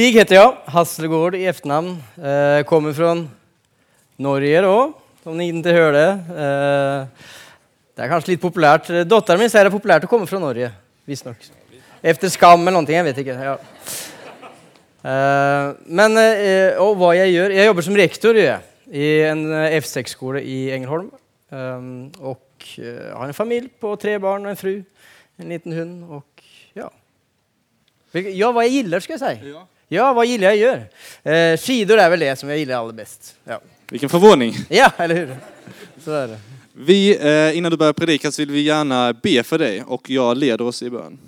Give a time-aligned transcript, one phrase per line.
[0.00, 2.02] Stig heter jag, Hasselgård i efternamn.
[2.16, 3.30] Eh, kommer från
[4.16, 4.92] Norge då,
[5.22, 6.08] om ni inte hörde.
[6.28, 7.18] Eh,
[7.94, 9.08] det är kanske lite populärt.
[9.08, 10.72] Dottern min säger det är populärt att komma från Norge,
[11.04, 11.36] visstnok.
[12.02, 13.30] Efter skam eller någonting, jag vet inte.
[13.30, 13.52] Ja.
[15.10, 19.80] Eh, men eh, och vad jag gör, jag jobbar som rektor jag, i en eh,
[19.80, 21.10] F6-skola i Ängelholm.
[21.50, 21.80] Eh,
[22.26, 24.84] och uh, har en familj på tre barn och en fru,
[25.36, 26.42] en liten hund och
[26.72, 26.90] ja.
[28.12, 29.44] Ja, vad jag gillar ska jag säga.
[29.44, 29.66] Ja.
[29.92, 30.88] Ja, vad gillar jag gör?
[31.32, 33.36] Eh, skidor är väl det som jag gillar allra bäst.
[33.44, 34.54] Ja, Vilken förvåning.
[34.68, 35.36] ja eller hur?
[36.04, 36.38] Så är det.
[36.72, 40.36] Vi, eh, innan du börjar predika så vill vi gärna be för dig och jag
[40.36, 41.18] leder oss i bön.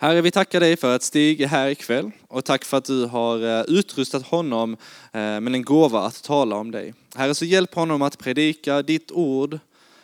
[0.00, 3.06] Herre, vi tackar dig för att Stig är här ikväll och tack för att du
[3.06, 4.72] har utrustet utrustat honom
[5.12, 6.94] eh, med en gåva att tala om dig.
[7.14, 9.58] Herre, så hjälp honom att predika ditt ord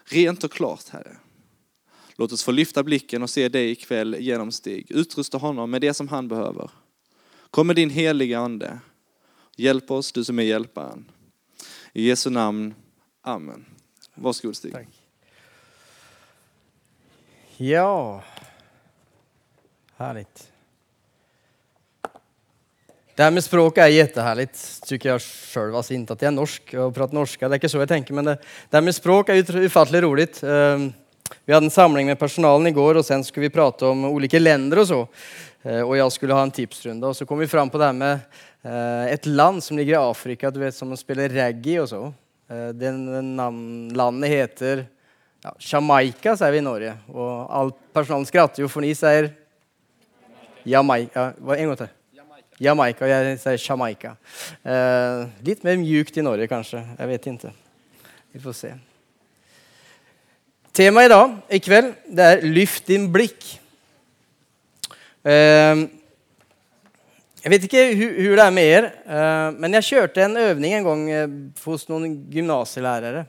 [0.05, 1.17] rent och klart, Herre.
[2.17, 4.87] Låt oss få lyfta blicken och se dig ikväll genom Stig.
[4.89, 6.71] Utrusta honom med det som han behöver.
[7.51, 8.79] Kom med din helige Ande.
[9.57, 11.05] Hjelp oss, du som är hjälparen.
[11.93, 12.75] I Jesu namn.
[13.23, 13.65] Amen.
[14.15, 14.73] Varsågod Stig.
[14.73, 14.89] Tack.
[17.57, 18.23] Ja.
[19.97, 20.53] Härligt.
[23.15, 25.77] Det här med språk är jättehärligt, tycker jag själv.
[25.77, 28.15] Alltså inte att jag är norsk och pratar norska, det är inte så jag tänker,
[28.15, 28.39] men det,
[28.71, 30.03] det här med språk är ju rolig.
[30.03, 30.43] roligt.
[30.43, 30.93] Um,
[31.51, 34.39] vi hadde en samling med personalen i går, og sen skulle vi prate om olika
[34.39, 34.99] länder och så.
[35.65, 37.07] Og jeg skulle ha en tipsrunde.
[37.07, 38.21] Og så kom vi fram på det her med
[39.11, 42.13] et land som ligger i Afrika, du vet som spiller reggae og så.
[42.47, 44.85] Det den landet heter
[45.43, 46.93] ja, Jamaica, sier vi i Norge.
[47.11, 49.33] Og all personalen skratter jo, for ni sier
[50.63, 51.33] Jamaica.
[51.35, 51.91] En gang til.
[52.61, 54.15] Jamaica, Jeg sier Jamaica.
[54.63, 56.85] Eh, Litt mer mjukt i Norge kanskje.
[56.95, 57.53] Jeg vet ikke.
[58.31, 58.73] Vi får se.
[60.71, 61.03] Tema
[61.51, 63.57] i kveld, det er Lyft din blikk.
[65.25, 65.89] Jeg
[67.41, 70.85] jag vet ikke hur det er med dere, eh, men jeg kjørte en øvning en
[70.85, 71.31] gang eh,
[71.65, 73.23] hos noen gymnaslærere.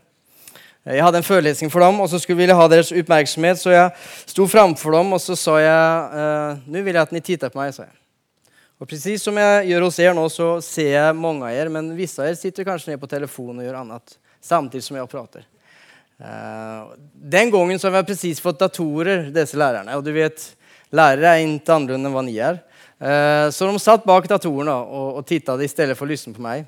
[0.84, 3.94] Jeg hadde en forelesning for dem og så skulle vilja ha deres oppmerksomhet, så jeg
[4.34, 7.62] sto framfor dem og så sa jeg Nå vil jeg at dere ni tittar på
[7.62, 7.96] meg, sa jeg.
[8.82, 11.94] Og precis som jeg gjør hos dere nå, så ser jeg mange av dere, men
[11.96, 15.48] visse av dere sitter kanskje ned på telefon og gjør annet samtidig som jeg pratar.
[16.22, 19.96] Eh, Den gangen så har vi precis fått datorer, disse lærerne.
[19.98, 20.44] Og du vet,
[20.94, 22.62] lærere er ikke annerledes enn hva ni är.
[23.00, 26.66] Eh, Så de satt bak datorerna og tittet i stedet for å lytte på meg.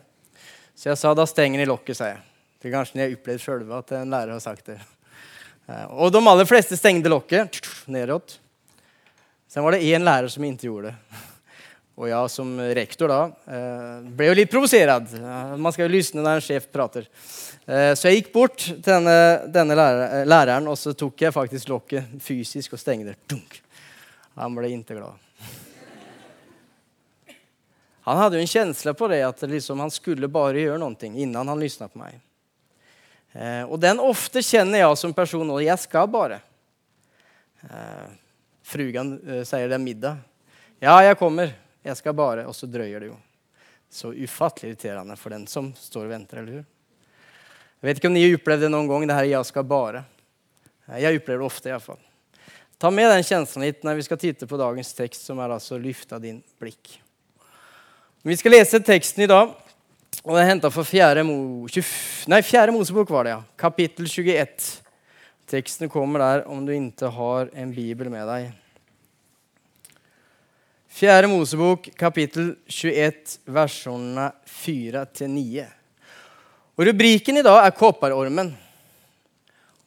[0.75, 2.21] Så jeg sa, da stenger ni lokket, sa jeg.
[2.61, 4.79] Det kanskje ni har opplevd själva at en lærer har sagt det.
[5.89, 8.39] Og de aller fleste stengte lokket nedåt.
[9.47, 11.29] Sen var det en lærer som ikke gjorde det.
[11.95, 13.19] Och jeg som rektor da
[14.01, 15.11] ble jo litt provosert.
[15.13, 17.05] Eh, Man skal jo lysne når en sjef pratar.
[17.67, 21.69] Eh, Så jeg gikk bort til denne, denne eh, läraren och så tok jeg faktisk
[21.69, 23.13] lokket fysisk og stängde.
[23.29, 23.61] Dunk.
[24.35, 25.13] Han ble inte glad.
[28.01, 31.47] Han hadde jo en kjensle på det at liksom han skulle bare gjøre noe innan
[31.47, 32.19] han lysna på meg.
[33.33, 36.41] Eh, och den ofte kjenner jeg som person och Jeg skal bare.
[37.61, 38.09] Eh,
[38.63, 40.17] frugan eh, säger det er middag.
[40.79, 41.53] Ja, jeg kommer.
[41.83, 43.17] Jag skal bare' Og så drøyer det jo.
[43.89, 46.65] Så ufattelig irriterende for den som står og venter, eller hur?
[47.81, 50.03] Jeg vet ikke om opplevd det noen gång, det her 'jeg skal bare'.
[50.87, 51.99] Jeg opplever det ofte i alla fall.
[52.79, 55.77] Ta med den følelsen litt når vi skal titte på dagens tekst, som er altså
[55.77, 56.97] lyfta din blikk'.
[58.23, 59.53] Vi skal lese teksten i dag.
[60.23, 61.83] Og den är hämtad från fjärde, Mo, 20,
[62.27, 64.81] nei, fjärde Mosebok var det ja, kapittel 21.
[65.49, 68.62] Teksten kommer der om du ikke har en bibel med dig.
[70.93, 75.63] Fjärde Mosebok kapittel 21, versjonene 4-9.
[76.77, 78.51] Og rubriken dag er kopparormen.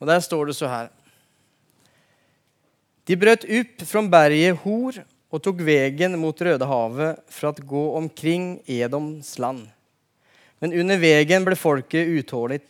[0.02, 0.90] Og Der står det så her
[3.06, 4.98] De brøt opp fra berget Hor
[5.30, 9.62] og tok vegen mot Rødehavet for å gå omkring Edoms land.
[10.58, 12.64] Men under vegen ble folket utålig.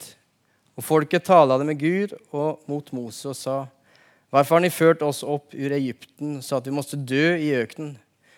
[0.76, 3.62] Og folket talade med Gud og mot Mose og sa
[4.28, 7.96] Hvorfor har ni ført oss opp ur Egypten så at vi måtte dø i öknen?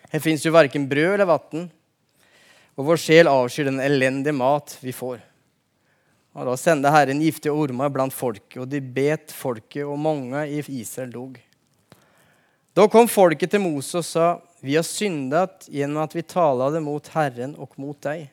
[0.09, 1.69] Här fins jo verken brød eller vatten
[2.79, 5.19] og vår sjel avskyr den elendige mat vi får.
[6.39, 10.61] Og Da sendte Herren giftige ormer blant folket og de bet folket og mange i
[10.79, 11.35] Israel dog.
[12.71, 14.27] Da kom folket til Mose og sa,
[14.63, 18.29] vi har syndet gjennom at vi talade mot Herren og mot deg.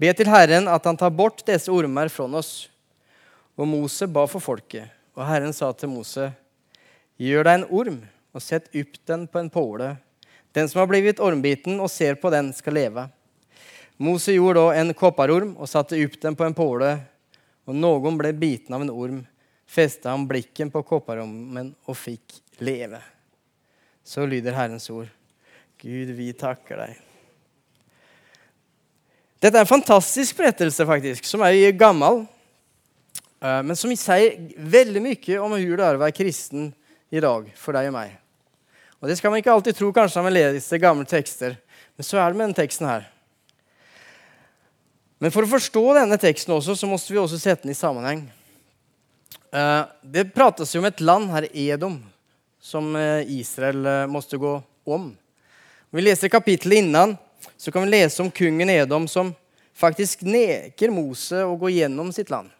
[0.00, 2.70] Be til Herren at han tar bort disse ormer fra oss.
[3.58, 6.30] Og Mose ba for folket, og Herren sa til Mose,
[7.18, 7.96] Gjør deg en orm
[8.32, 9.96] og sett opp den på en påle.
[10.52, 13.08] Den som har blivit ormbiten och ser på den ska leva.
[13.96, 16.98] Mose gjorde då en kopparorm och satte upp den på en påle.
[17.64, 19.26] Och någon blev biten av en orm,
[19.66, 23.02] fäste han blicken på kopparormen och fick leve.
[24.04, 25.08] Så lyder Herrens ord.
[25.80, 26.94] Gud, vi takker deg.
[29.38, 32.24] Dette er en fantastisk berettelse, faktisk, som er gammel,
[33.38, 36.72] eh, men som sier veldig mye om hvordan det er å være kristen
[37.14, 38.16] i dag for deg og meg.
[38.98, 41.54] Og Det skal man ikke alltid tro kanskje når man leser gamle tekster,
[41.96, 43.06] men så er det med denne teksten her.
[45.18, 48.24] Men for å forstå denne teksten også, så måtte vi også sette den i sammenheng.
[49.54, 51.98] Eh, det prates jo om et land her, Edom,
[52.62, 54.56] som eh, Israel måtte gå
[54.86, 55.08] om.
[55.88, 57.16] Om vi leser kapittelet innan,
[57.56, 59.32] så kan vi lese om kungen Edom som
[59.78, 62.50] faktisk neker Mose å gå gjennom sitt land.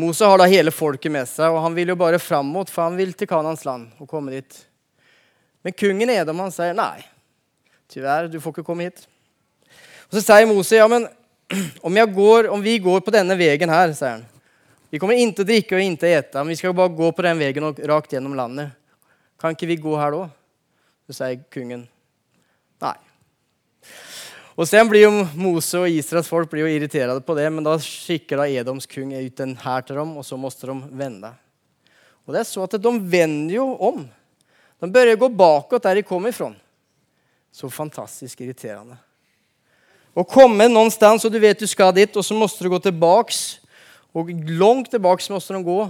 [0.00, 2.96] Mose har da hele folket med seg, og han vil jo bare framåt, for han
[2.96, 4.60] vil til Kanans land og komme dit.
[5.62, 7.04] Men kungen Edom han sier nei,
[7.92, 9.04] tyvärr, du får ikke komme hit.
[10.08, 11.06] Og Så sier Mose ja, men
[11.86, 14.26] om, går, om vi går på denne veien her, sier han
[14.90, 17.68] Vi kommer ikke drikke og ikke ete, men vi skal bare gå på den veien
[17.68, 18.72] og rakt gjennom landet.
[19.38, 20.24] Kan ikke vi gå her da?
[21.06, 21.86] Så sier kungen
[22.80, 22.96] nei.
[24.60, 27.76] Og Sen blir jo Mose og Israels folk blir jo irriterte på det, men da
[27.80, 31.30] skikker da Edoms kung ut en hær til dem, og så måtte de vende.
[32.26, 34.02] Og det er så at De vender jo om.
[34.80, 36.50] De å gå bakåt der de kom ifra.
[37.52, 38.96] Så fantastisk irriterende.
[40.16, 42.80] Å komme noen sted så du vet du skal dit, og så må du gå
[42.82, 43.36] tilbake.
[44.16, 45.80] Og langt tilbake må de gå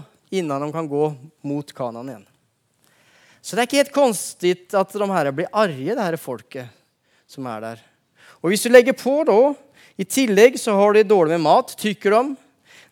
[0.40, 1.06] innan de kan gå
[1.46, 2.26] mot Kanan igjen.
[3.40, 6.69] Så det er ikke helt konstig at de her blir arge, det her folket
[7.31, 7.84] som er der.
[8.42, 9.38] Og hvis du legger på da,
[10.00, 12.34] i tillegg så har de dårlig med mat, tykker de.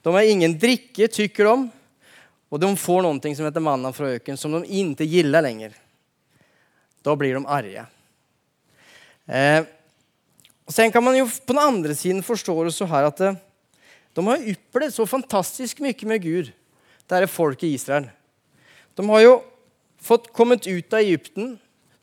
[0.04, 1.56] De har ingen drikke, tykker de.
[2.48, 5.76] Og de får noe som heter manna fra øken, som de ikke gillar lenger.
[7.08, 7.86] Da blir de arge.
[9.28, 9.64] Eh,
[10.68, 13.36] Sen kan man jo på den andre siden forstå det så her at eh,
[14.12, 16.50] de har opplevd så fantastisk mye med Gud,
[17.08, 18.10] det dette folket i Israel.
[18.98, 19.38] De har jo
[20.02, 21.54] fått kommet ut av Egypten.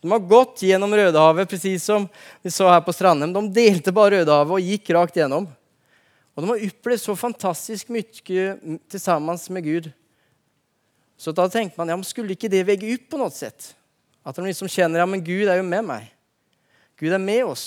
[0.01, 2.07] De har gått gjennom Rødehavet, precis som
[2.41, 3.35] vi så her på Strandheim.
[3.35, 5.45] De delte bare Rødehavet og gikk rakt gjennom.
[6.33, 9.91] Og de har opplevd så fantastisk mye sammen med Gud.
[11.17, 13.75] Så da tenkte man ja, men skulle ikke det vegge opp på noe sett?
[14.25, 16.09] At de liksom kjenner ja, men Gud er jo med meg.
[16.99, 17.65] Gud er med oss.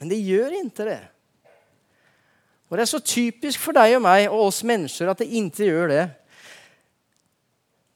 [0.00, 1.00] Men det gjør ikke det.
[2.68, 5.70] Og Det er så typisk for deg og meg og oss mennesker at det ikke
[5.70, 6.04] gjør det.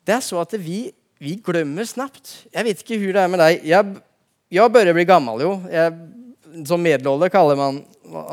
[0.07, 0.87] Det er så at vi
[1.23, 2.49] vi glemmer snabbt.
[2.51, 3.67] Jeg vet ikke hvordan det er med deg.
[3.71, 3.99] Jeg,
[4.51, 5.53] jeg bør bli gammel, jo.
[5.71, 5.93] Jeg,
[6.67, 7.79] som medelålder kaller man,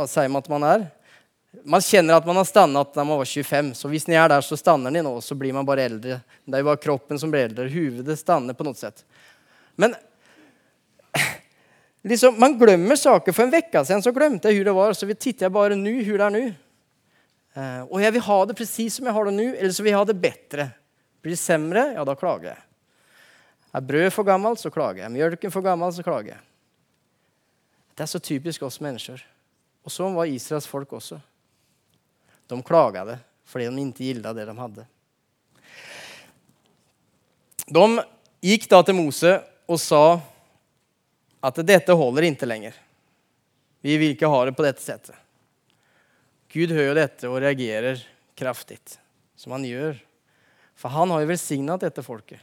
[0.10, 0.86] sier man at man er.
[1.66, 3.72] Man kjenner at man har stannet da man var 25.
[3.76, 6.20] Så hvis ni er der, så stanner ni nå, så blir man bare eldre.
[6.46, 7.66] Det er jo bare kroppen som blir eldre.
[7.74, 9.02] Hodet stanner på noe sett.
[9.80, 9.96] Men
[12.12, 13.34] liksom, man glemmer saker.
[13.34, 15.96] For en uke siden så glemte jeg hvor det var, så vi titter bare nå
[16.04, 16.44] hvor det er nå.
[17.58, 19.92] Uh, og jeg vil ha det presis som jeg har det nå, eller så vil
[19.92, 20.68] jeg ha det bedre.
[21.20, 22.62] Blir det semre, ja, da klager jeg.
[23.74, 25.14] Er brød for gammelt, så klager jeg.
[25.14, 26.46] Mjølken for gammel, så klager jeg.
[27.98, 29.26] Det er så typisk oss mennesker.
[29.86, 31.20] Og sånn var Israels folk også.
[32.50, 33.20] De klaget
[33.50, 34.86] fordi de ikke gilda det de hadde.
[37.70, 37.86] De
[38.46, 39.32] gikk da til Mose
[39.70, 40.04] og sa
[41.46, 42.76] at dette holder ikke lenger.
[43.82, 45.16] Vi vil ikke ha det på dette settet.
[46.50, 48.02] Gud hører dette og reagerer
[48.38, 48.80] kraftig,
[49.38, 50.00] som han gjør.
[50.80, 52.42] For han har jo velsignet dette folket.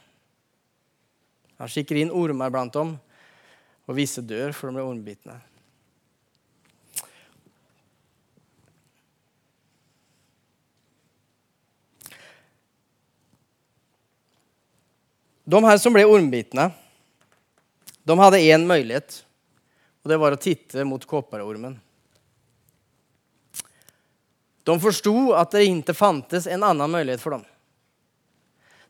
[1.58, 2.94] Han skikker inn ormer blant dem,
[3.86, 5.38] og visse dør, for de blir ormbitne.
[15.46, 16.70] De her som ble ormbitne,
[18.06, 19.20] de hadde én mulighet,
[20.02, 21.76] og det var å titte mot kopperormen.
[24.66, 27.44] De forsto at det ikke fantes en annen mulighet for dem.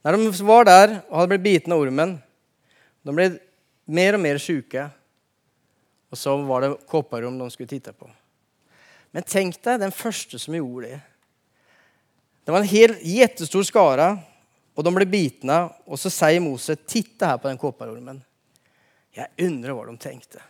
[0.01, 2.15] Når de var der og hadde blitt bitt av ormen,
[3.05, 3.27] de ble
[3.87, 4.87] mer og mer syke.
[6.09, 8.09] Og så var det kopparrom de skulle titte på.
[9.13, 11.01] Men tenk deg den første som gjorde det.
[12.47, 14.13] Det var en hel jättestor skara,
[14.77, 15.57] og de ble bitne.
[15.89, 18.21] Og så sier Mose, 'Titta her på den kopparormen'.
[19.17, 20.43] Jeg undrer hva de tenkte.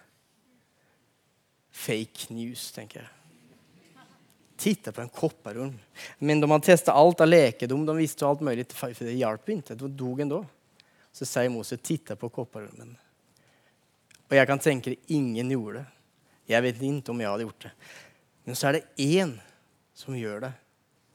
[1.70, 3.10] Fake news, tenker jeg.
[4.56, 5.78] Titta på en kopparorm.
[6.18, 7.84] Men de hadde testet alt av lekedom.
[7.86, 8.66] De visste alt mulig.
[8.72, 9.76] For Det hjalp ikke.
[9.76, 10.46] De dog ennå.
[11.12, 12.96] Så sier Mose, 'Titta på kopparormen'.
[14.28, 15.86] Og jeg kan tenke det ingen gjorde det.
[16.48, 17.72] Jeg vet ikke om jeg hadde gjort det.
[18.44, 19.40] Men så er det én
[19.94, 20.52] som gjør det.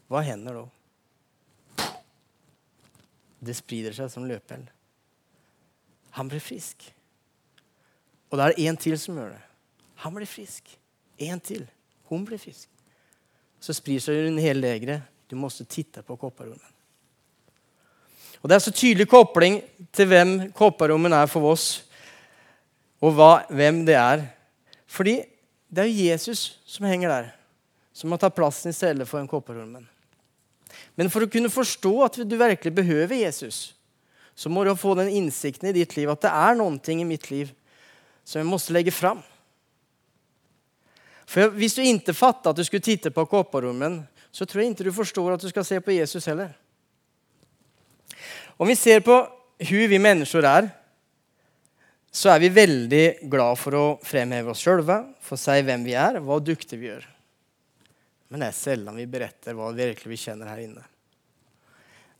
[0.08, 0.66] Hva hender da?
[3.42, 4.68] Det sprider seg som løpeld.
[6.18, 6.84] Han blir frisk.
[8.30, 9.42] Og det er en til som gjør det.
[10.04, 10.70] Han blir frisk.
[11.22, 11.66] En til.
[12.10, 12.68] Hun blir frisk.
[13.62, 15.08] Så sprider seg under hele legeret.
[15.30, 16.72] Du må også titte på kopparormen.
[18.42, 19.62] Og Det er så tydelig kobling
[19.94, 21.86] til hvem kopparormen er for oss,
[23.02, 24.26] og hva, hvem det er.
[24.90, 25.22] Fordi
[25.70, 27.30] det er jo Jesus som henger der,
[27.94, 29.86] som har tatt plassen i stedet for en kopperormen.
[31.02, 33.72] Men for å kunne forstå at du virkelig behøver Jesus,
[34.38, 37.26] så må du få den innsikten i ditt liv at det er ting i mitt
[37.32, 37.50] liv
[38.22, 39.24] som jeg måtte legge fram.
[41.26, 44.86] For Hvis du ikke fattet at du skulle titte på kopperormen, så tror jeg ikke
[44.92, 46.54] du forstår at du skal se på Jesus heller.
[48.62, 50.70] Om vi ser på hvor vi mennesker er,
[52.14, 55.98] så er vi veldig glad for å fremheve oss sjølve, for å si hvem vi
[55.98, 57.10] er, hva dyktige vi gjør.
[58.30, 60.91] Men det er sjelden vi beretter hva virkelig vi kjenner her inne.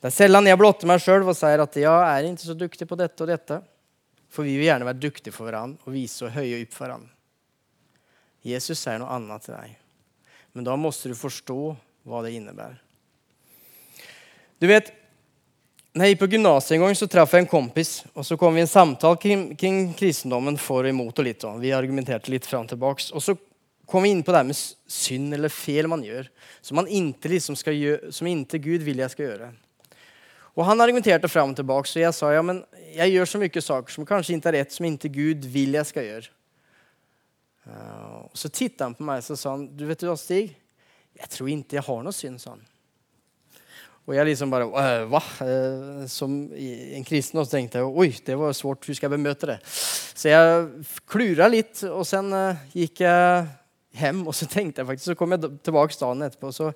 [0.02, 2.58] Det er sjelden jeg blotter meg sjøl og sier at ja, jeg er ikke så
[2.58, 3.60] dyktig på dette og dette.
[4.32, 7.12] For vi vil gjerne være dyktige for hverandre og vise og høye opp for hverandre.
[8.42, 9.76] Jesus sier noe annet til deg.
[10.58, 11.60] Men da må du forstå
[12.10, 12.80] hva det innebærer.
[14.58, 14.90] Du vet,
[15.94, 17.94] når jeg gikk på gymnaset en gang, så traff jeg en kompis.
[18.16, 21.20] og Så kom vi i en samtale kring, kring kristendommen for og imot.
[21.20, 21.46] og litt.
[21.46, 23.12] Og vi argumenterte litt fram tilbake.
[23.14, 23.38] Og så
[23.86, 26.30] kom vi inn på det med synd eller feil man gjør,
[26.62, 29.52] som, man inte liksom gjøre, som inte Gud vil jeg skal gjøre.
[30.62, 32.62] Og Han argumenterte fram og tilbake, så jeg sa ja, men
[32.94, 35.90] jeg gjør så mye saker som kanskje ikke er rett, som ikke Gud vil jeg
[35.90, 36.34] skal gjøre.
[37.66, 40.54] Uh, så tittet han på meg og sa han, du vet du hva, Stig,
[41.18, 42.38] jeg tror ikke jeg har noe synd.
[42.42, 42.62] sa han.
[44.10, 44.68] Og jeg liksom bare
[45.10, 45.22] Hva?
[45.46, 48.82] Eh, som en kristen så tenkte jeg oi, det var svårt.
[48.82, 49.58] Hvordan skal jeg bemøte det?
[49.66, 53.46] Så jeg klura litt, og så uh, gikk jeg
[54.02, 54.26] hjem.
[54.26, 56.72] Og så tenkte jeg faktisk, så kom jeg tilbake dagen etterpå, og så,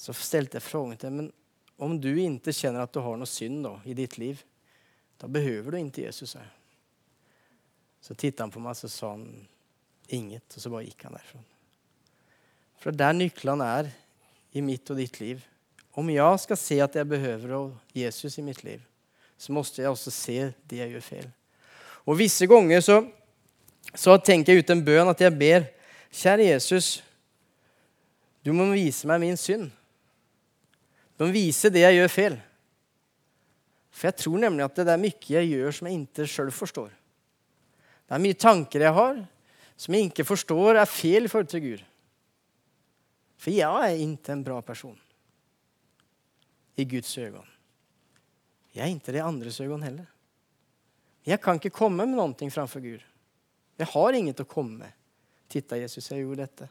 [0.00, 1.30] så stilte jeg frågan til men
[1.80, 4.42] om du ikke kjenner at du har noe synd da, i ditt liv,
[5.20, 6.34] da behøver du ikke Jesus.
[6.36, 6.48] Her.
[8.00, 9.26] Så tittet han på meg så sa han
[10.12, 11.40] inget, og så bare gikk han derfra.
[12.80, 13.90] For der nøklene er
[14.56, 15.42] i mitt og ditt liv.
[15.96, 18.80] Om jeg skal se at jeg behøver Jesus i mitt liv,
[19.40, 21.28] så måtte jeg også se det jeg gjør feil.
[22.08, 23.02] Og visse ganger så,
[23.94, 25.68] så tenker jeg ut en bønn at jeg ber
[26.10, 27.04] Kjære Jesus,
[28.42, 29.68] du må vise meg min synd.
[31.20, 32.38] Du viser det jeg gjør feil.
[33.92, 36.88] For jeg tror nemlig at det er mye jeg gjør som jeg ikke sjøl forstår.
[38.08, 39.20] Det er mye tanker jeg har
[39.80, 41.84] som jeg ikke forstår er feil i forhold til Gud.
[43.40, 44.96] For jeg er ikke en bra person
[46.80, 47.44] i Guds øyne.
[48.72, 50.08] Jeg er ikke det andres øyne heller.
[51.26, 53.04] Jeg kan ikke komme med noe framfor Gud.
[53.76, 54.92] Jeg har inget å komme med.
[55.48, 56.68] Titta, Jesus, jeg gjorde dette.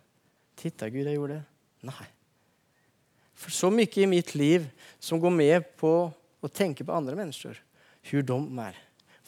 [0.56, 1.44] Titta, Gud, jeg gjorde det.
[1.90, 2.08] Nei.
[3.40, 4.68] For så mye i mitt liv
[5.00, 7.56] som går med på å tenke på andre mennesker.
[8.10, 8.78] Hvordan de er,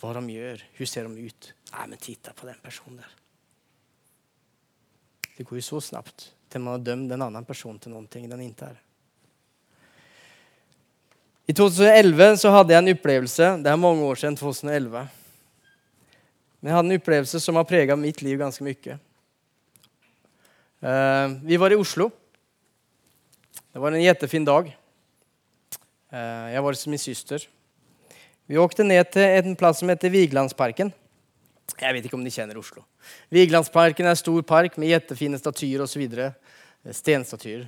[0.02, 1.54] hva de gjør, Hvor ser de ut.
[1.72, 3.18] Nei, men titta på den personen der.
[5.38, 8.44] Det går jo så snabbt til man har dømt en annen person til noe den
[8.44, 8.80] ikke er.
[11.48, 14.38] I 2011 så hadde jeg en opplevelse Det er mange år siden.
[14.38, 15.08] 2011.
[16.60, 18.98] Men jeg hadde en opplevelse som har preget mitt liv ganske mye.
[20.82, 22.12] Uh, vi var i Oslo.
[23.72, 24.66] Det var en jettefin dag.
[26.12, 27.44] Uh, jeg var hos min søster.
[28.44, 30.90] Vi åkte ned til en plass som heter Vigelandsparken.
[31.80, 32.84] Jeg vet ikke om de kjenner Oslo.
[33.32, 36.04] Vigelandsparken er en stor park med kjempefine statyer osv.
[37.00, 37.64] Stenstatyer.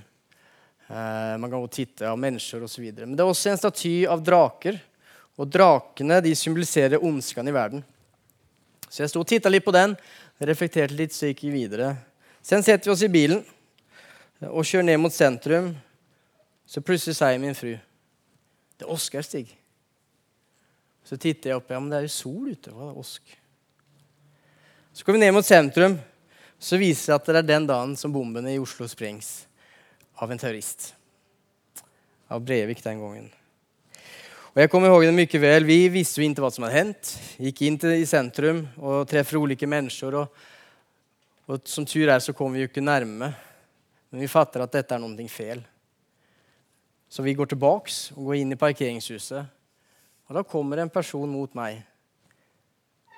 [0.90, 2.84] Eh, man kan også titte av mennesker osv.
[3.00, 4.82] Men det er også en staty av draker.
[5.40, 7.88] Og drakene de symboliserer ondskan i verden.
[8.90, 9.96] Så jeg sto og titta litt på den,
[10.44, 11.96] reflekterte litt, så gikk vi videre.
[12.44, 13.40] Sen setter vi oss i bilen
[14.52, 15.72] og kjører ned mot sentrum.
[16.66, 19.52] Så plutselig sier min fru Det er Oskar, Stig.
[21.04, 21.70] Så titter jeg opp.
[21.70, 22.72] Ja, men det er jo sol ute.
[22.72, 23.36] Hva er osk?
[24.94, 25.98] Så går vi ned mot sentrum.
[26.64, 29.44] Så viser det at det er den dagen som bombene i Oslo sprengs
[30.22, 30.94] av en terrorist.
[32.32, 33.32] Av Brevik den gangen.
[34.54, 35.66] Og jeg kommer ihåg det mye vel.
[35.66, 37.12] Vi visste jo ikke hva som hadde hendt.
[37.42, 40.20] Gikk inn til, i sentrum og treffer ulike mennesker.
[40.22, 40.44] Og,
[41.50, 43.32] og, som tur er, så kommer vi jo ikke nærme.
[44.14, 45.66] Men vi fatter at dette er noe feil.
[47.14, 49.50] Så vi går tilbake og går inn i parkeringshuset.
[50.26, 51.84] Og da kommer en person mot meg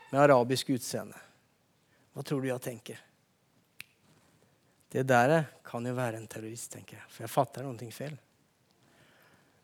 [0.10, 1.16] med arabisk utseende.
[2.12, 2.98] Hva tror du jeg tenker?
[4.92, 7.08] Det der kan jo være en terrorist, tenker jeg.
[7.08, 8.18] For jeg fatter noe feil.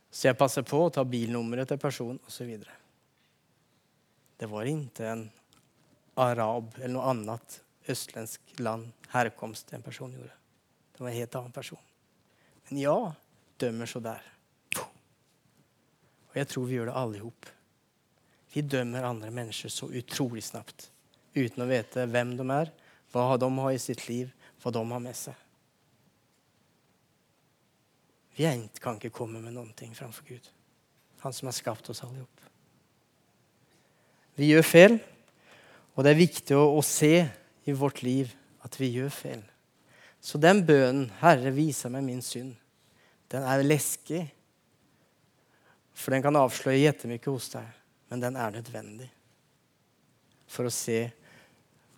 [0.08, 2.54] Så jeg passer på å ta bilnummeret til personen osv.
[4.40, 5.26] Det var ikke en
[6.24, 7.58] arab eller noe annet
[7.92, 10.40] østlensk land herkomst en person gjorde.
[10.96, 11.84] Det var en helt annen person.
[12.70, 13.12] Men jeg
[13.62, 14.24] dømmer så der.
[16.32, 17.52] Og jeg tror vi gjør det alle sammen.
[18.52, 20.90] Vi dømmer andre mennesker så utrolig snabbt
[21.36, 22.72] uten å vite hvem de er,
[23.14, 25.38] hva de har i sitt liv, hva de har med seg.
[28.36, 28.48] Vi
[28.82, 30.52] kan ikke komme med noe framfor Gud,
[31.22, 32.28] Han som har skapt oss alle sammen.
[34.36, 35.00] Vi gjør feil,
[35.94, 37.28] og det er viktig å, å, se
[37.68, 38.32] i vårt liv
[38.66, 39.44] at vi gjør feil.
[40.22, 42.56] Så den bønnen 'Herre, viser meg min synd',
[43.32, 44.26] den er leskig.
[45.96, 47.68] For den kan avsløre jettemye hos deg,
[48.12, 49.10] men den er nødvendig
[50.52, 51.06] for å se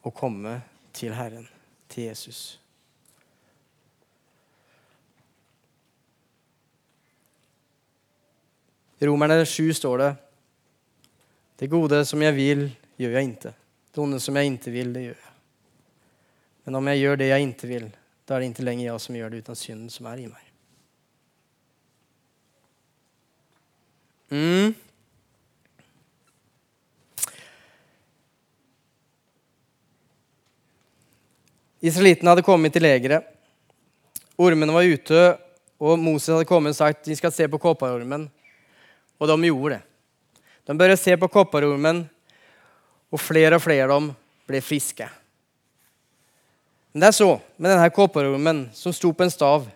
[0.03, 0.59] og komme
[0.93, 1.47] til Herren,
[1.89, 2.59] til Jesus.
[9.01, 10.11] I Romerne 7 står det
[11.59, 12.63] Det gode som jeg vil,
[12.99, 13.53] gjør jeg ikke.
[13.93, 15.33] Det onde som jeg ikke vil, det gjør jeg.
[16.63, 17.91] Men om jeg gjør det jeg ikke vil,
[18.23, 20.52] da er det ikke lenger jeg som gjør det, uten synden som er i meg.
[24.33, 24.73] Mm.
[31.83, 33.27] Israelittene hadde kommet til legeret.
[34.39, 35.23] Ormene var ute,
[35.77, 38.25] og Moses hadde kommet og sagt de skal se på kopparormen.
[39.19, 39.81] Og de gjorde det.
[40.65, 42.05] De bør se på kopparormen,
[43.13, 44.09] og flere og flere av dem
[44.49, 45.05] ble friske.
[46.93, 49.67] Men det er så med denne kopparormen som sto på en stav.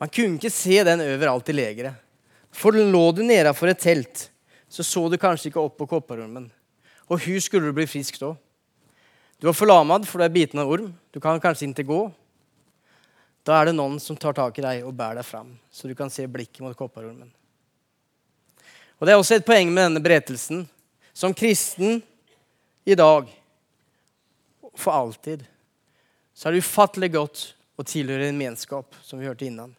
[0.00, 2.09] Man kunne ikke se den overalt i legeret.
[2.50, 4.28] For lå du nedafor et telt,
[4.70, 6.50] så så du kanskje ikke opp på kopparormen.
[7.10, 8.34] Og hvordan skulle du bli frisk da?
[9.40, 10.90] Du var forlamet, for du er biten av orm.
[11.10, 12.00] Du kan kanskje ikke gå.
[13.46, 15.94] Da er det noen som tar tak i deg og bærer deg fram, så du
[15.96, 17.30] kan se blikket mot kopparormen.
[19.00, 20.66] Og Det er også et poeng med denne berettelsen.
[21.16, 22.02] Som kristen
[22.84, 23.26] i dag,
[24.76, 25.42] for alltid,
[26.34, 27.42] så er det ufattelig godt
[27.80, 29.72] å tilhøre en menskap, som vi hørte innan.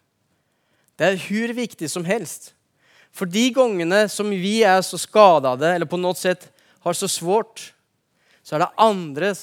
[0.97, 2.51] Det er hvor viktig som helst.
[3.11, 6.47] For de gangene som vi er så skadede eller på noe sett
[6.81, 7.71] har så svårt,
[8.41, 9.33] så er det andre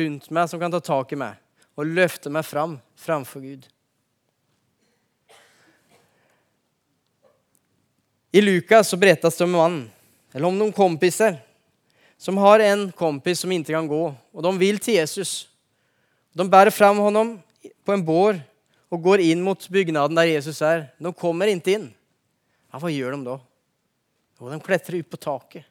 [0.00, 1.36] rundt meg som kan ta tak i meg
[1.78, 3.68] og løfte meg fram framfor Gud.
[8.32, 9.90] I Lukas så berättas det om en mann,
[10.32, 11.38] eller om noen kompiser,
[12.18, 15.48] som har en kompis som ikke kan gå, og de vil til Jesus.
[16.36, 17.36] De bærer fram honom
[17.86, 18.40] på en bår
[18.92, 20.88] og går inn mot bygnaden der Jesus er.
[20.98, 21.88] De kommer ikke inn.
[22.68, 23.38] Ja, hva gjør de da?
[24.38, 25.66] Jo, de klatrer ut på taket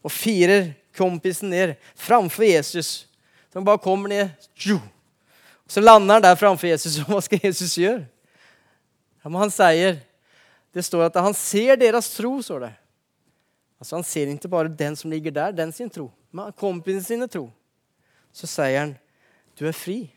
[0.00, 3.06] og firer kompisen ned framfor Jesus.
[3.52, 4.30] De bare kommer ned.
[5.68, 6.98] Så lander han der framfor Jesus.
[7.02, 8.06] Og hva skal Jesus gjøre?
[9.20, 10.00] Ja, men han sier
[10.70, 12.74] Det står at han ser deres tro, står det.
[13.80, 17.28] Altså Han ser ikke bare den som ligger der, den sin tro, men kompisen sin
[17.28, 17.48] tro.
[18.32, 18.92] Så sier han,
[19.58, 20.14] 'Du er fri.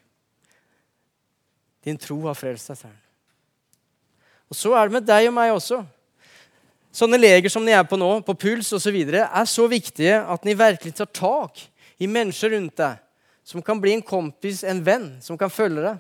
[1.84, 3.02] Din tro har frelst deg', sier han.
[4.50, 5.82] Og så er det med deg og meg også.
[6.94, 10.54] Sånne leger som de er på nå, på puls osv., er så viktige at de
[10.58, 11.64] virkelig tar tak
[11.98, 13.02] i mennesker rundt deg
[13.44, 15.98] som kan bli en kompis, en venn, som kan følge deg.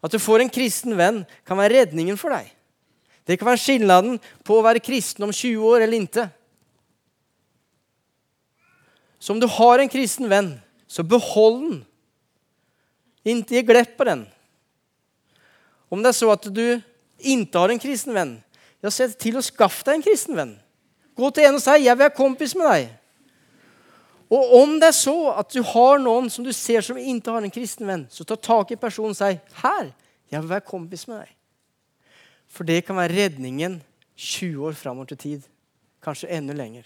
[0.00, 2.48] At du får en kristen venn, kan være redningen for deg.
[3.26, 6.28] Det kan være skillnaden på å være kristen om 20 år eller ikke.
[9.18, 10.54] Så om du har en kristen venn,
[10.86, 11.78] så behold den.
[13.26, 14.22] Ikke gi glipp på den.
[15.90, 16.78] Om det er så at du
[17.18, 18.36] ikke har en kristen venn,
[18.82, 20.54] ja, se til å skaffe deg en kristen venn.
[21.16, 22.88] Gå til en og si 'Jeg vil være kompis med deg'.
[24.30, 27.42] Og om det er så at du har noen som du ser som ikke har
[27.42, 29.92] en kristen venn, så ta tak i personen og si 'Her,
[30.30, 31.34] jeg vil være kompis med deg'.
[32.48, 33.82] For det kan være redningen
[34.16, 35.42] 20 år framover til tid.
[36.02, 36.84] Kanskje enda lenger.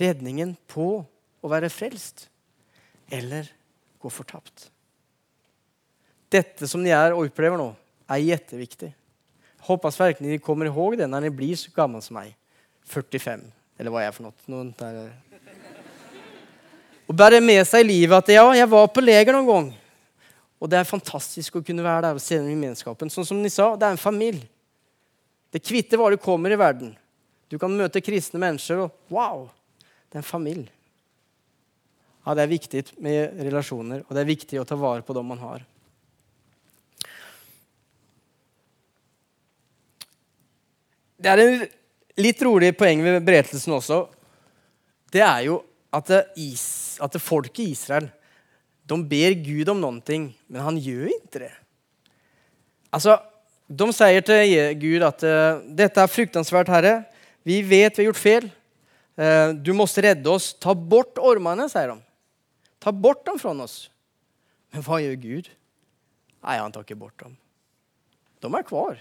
[0.00, 1.04] Redningen på
[1.42, 2.28] å være frelst
[3.10, 3.48] eller
[4.00, 4.70] gå fortapt.
[6.32, 7.74] Dette som de er og opplever nå,
[8.08, 8.92] er kjempeviktig.
[9.68, 12.32] Hoppas virkelig ni kommer ihåg det når ni blir så gammel som meg.
[12.90, 13.44] 45,
[13.78, 14.64] eller hva jeg er for noe.
[14.78, 15.12] Der.
[17.06, 19.70] Og bære med seg i livet at ja, jeg var på leger noen gang.
[20.62, 23.10] Og det er fantastisk å kunne være der og se den gemenskapen.
[23.10, 24.46] Sånn som ni sa, det er en familie.
[25.52, 26.94] Det kvitter hva du kommer i verden.
[27.50, 29.48] Du kan møte kristne mennesker, og wow,
[30.08, 30.70] det er en familie.
[32.22, 35.26] Ja, Det er viktig med relasjoner, og det er viktig å ta vare på dem
[35.26, 35.66] man har.
[41.22, 41.60] Det er en
[42.18, 44.00] litt rolig poeng ved berettelsen også.
[45.12, 45.60] Det er jo
[45.94, 48.08] at, is, at folket i Israel
[48.88, 51.52] de ber Gud om noen ting, men han gjør ikke det.
[52.92, 53.20] Altså,
[53.72, 54.50] De sier til
[54.82, 55.22] Gud at
[55.78, 56.96] dette er fruktansvært, Herre.
[57.46, 58.48] Vi vet vi har gjort feil.
[59.64, 60.50] Du måtte redde oss.
[60.60, 62.02] Ta bort ormene, sier de.
[62.82, 63.86] Ta bort dem fra oss.
[64.74, 65.48] Men hva gjør Gud?
[66.42, 67.38] Nei, han tar ikke bort dem.
[68.42, 69.00] De er kvar.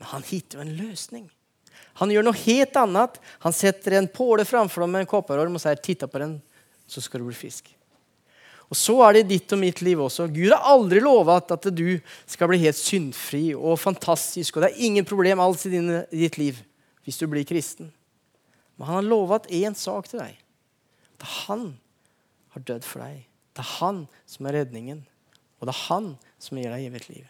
[0.00, 1.26] Men han hittar en løsning.
[2.00, 3.18] Han gjør noe helt annet.
[3.44, 6.40] Han setter en påle framfor dem med en kopperorm og sier 'titta på den,
[6.88, 7.74] så skal du bli frisk'.
[8.70, 10.28] Og Så er det i ditt og mitt liv også.
[10.30, 14.56] Gud har aldri lovet at du skal bli helt syndfri og fantastisk.
[14.56, 16.62] og Det er ingen problem alls i, din, i ditt liv
[17.04, 17.92] hvis du blir kristen.
[18.78, 20.38] Men han har lovet én sak til deg.
[21.18, 21.80] At han
[22.54, 23.26] har dødd for deg.
[23.52, 25.02] Det er han som er redningen,
[25.58, 27.26] og det er han som gir deg evig liv.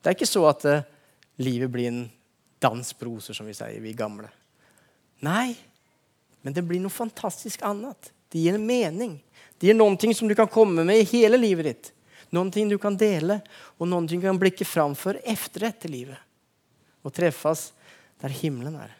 [0.00, 0.86] Det er ikke så at uh,
[1.40, 2.04] livet blir en
[2.60, 4.28] dans på roser, som vi sier, vi gamle.
[5.24, 5.54] Nei,
[6.44, 8.12] men det blir noe fantastisk annet.
[8.32, 9.18] Det gir en mening.
[9.60, 11.92] Det gir noe som du kan komme med i hele livet ditt.
[12.30, 13.40] Noe du kan dele,
[13.78, 16.18] og noe du kan blikke fram for etter dette livet.
[17.02, 17.70] Og treffes
[18.20, 18.92] der himmelen er.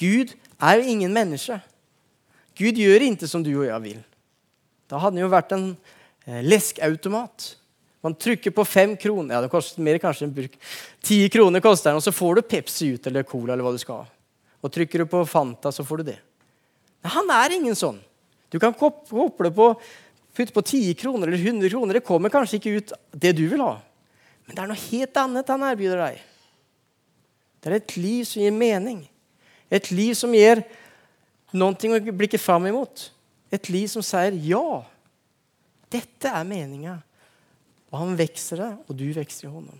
[0.00, 1.58] Gud er jo ingen menneske.
[2.56, 4.00] Gud gjør ikke som du og jeg vil.
[4.88, 5.66] Da hadde han jo vært en
[6.26, 7.54] eh, leskautomat.
[8.00, 9.34] Man trykker på fem kroner.
[9.34, 10.54] Ja, det koster mer kanskje en burk.
[11.04, 13.80] Ti kroner koster den, og så får du Pepsi ut eller Cola eller hva du
[13.82, 14.06] skal ha.
[14.60, 16.18] Og trykker du på Fanta, så får du det.
[17.04, 18.00] Men han er ingen sånn.
[18.50, 19.68] Du kan koble på
[20.36, 21.94] putte på 10 kroner eller 100 kroner.
[21.94, 23.76] Det kommer kanskje ikke ut det du vil ha.
[24.46, 26.20] Men det er noe helt annet han erbyr deg.
[27.60, 29.02] Det er et liv som gir mening.
[29.70, 30.62] Et liv som gir
[31.52, 33.10] noe å blikke fram imot.
[33.52, 34.82] Et liv som sier ja.
[35.90, 36.96] Dette er meninga.
[37.90, 39.78] Og han vokser det, og du vokser i honom.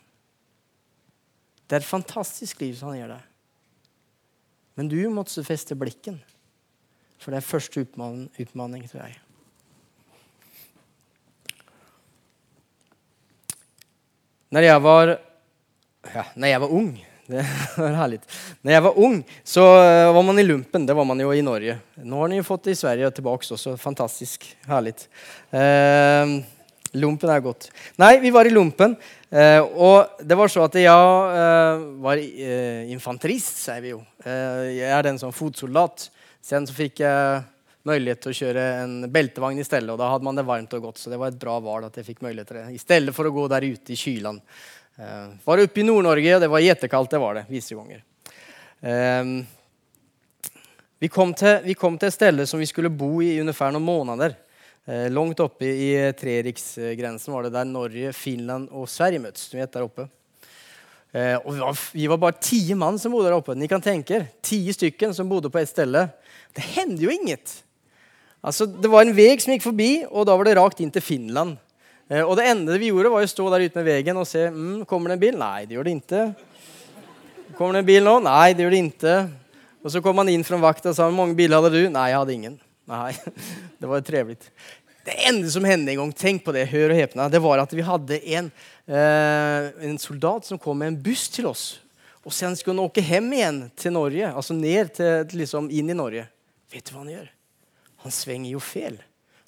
[1.66, 3.26] Det er et fantastisk liv som han gir deg.
[4.78, 6.18] Men du måtte feste blikken.
[7.20, 9.18] For det er første utmaning, utmaning til deg.
[14.50, 15.12] Når jeg var,
[16.10, 16.90] ja, når jeg var ung
[17.30, 17.44] det
[17.76, 18.16] var herlig.
[18.66, 20.82] Når jeg var ung, så eh, var man i lumpen.
[20.86, 21.76] Det var man jo i Norge.
[22.02, 23.76] Nå har ni jo fått det i Sverige og tilbake også.
[23.78, 24.96] Fantastisk herlig.
[25.54, 26.32] Eh,
[26.98, 27.68] lumpen er godt.
[28.00, 28.96] Nei, vi var i lumpen.
[29.30, 34.00] Eh, og det var så at jeg eh, var eh, infanterist, sier vi jo.
[34.24, 36.08] Eh, jeg er den som fotsoldat.
[36.42, 37.42] Sen så fikk jeg
[37.88, 40.88] mulighet til å kjøre en beltevogn i stedet, og da hadde man det varmt og
[40.88, 41.00] godt.
[41.00, 43.28] Så det var et bra valg at jeg fikk mulighet til det, i stedet for
[43.28, 44.42] å gå der ute i kylan.
[45.00, 48.02] Eh, var oppe i Nord-Norge, og det var jettekaldt, det var det visse ganger.
[48.80, 49.32] Eh,
[51.00, 53.72] vi, kom til, vi kom til et sted som vi skulle bo i i ungefær
[53.72, 54.36] noen måneder.
[54.90, 59.46] Eh, langt oppe i treriksgrensen var det der Norge, Finland og Sverige møttes.
[59.52, 60.08] Du vet, der oppe.
[61.14, 63.54] Eh, og vi var, vi var, bare ti mann som bodde der oppe.
[63.54, 65.94] Ni kan tenke Ti stykken som bodde på ett sted.
[66.54, 67.60] Det hendte jo inget.
[68.42, 71.04] Altså, det var en vei som gikk forbi, og da var det rakt inn til
[71.04, 71.58] Finland.
[72.08, 74.48] Eh, og det enda vi gjorde, var å stå der ute med veien og se
[74.50, 75.38] mm, kommer det en bil.
[75.38, 76.24] Nei, det gjør det ikke.
[77.58, 78.16] Kommer det en bil nå?
[78.26, 79.14] Nei, det gjør det ikke.
[79.84, 81.84] Og så kom han inn fra vakta og sa hvor mange biler hadde du?
[81.94, 82.58] Nei, jeg hadde ingen.
[82.90, 83.12] Nei,
[83.80, 84.36] Det var trevlig.
[85.04, 87.72] Det enda som hendte en gang, tenk på det, hør og hepna, det var at
[87.72, 88.50] vi hadde en,
[88.86, 91.80] eh, en soldat som kom med en buss til oss.
[92.20, 95.96] Og sen skulle han åke hjem igjen til Norge, altså ned til, liksom inn i
[95.96, 96.26] Norge.
[96.70, 97.30] Vet du hva han gjør?
[98.04, 98.98] Han svinger jo feil.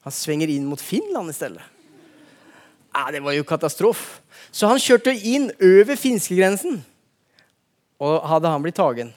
[0.03, 1.63] Han svinger inn mot Finland i stedet.
[2.93, 4.21] Ja, det var jo katastrofe.
[4.53, 6.81] Så han kjørte inn over finskegrensen.
[8.03, 9.13] Og hadde han blitt tagen,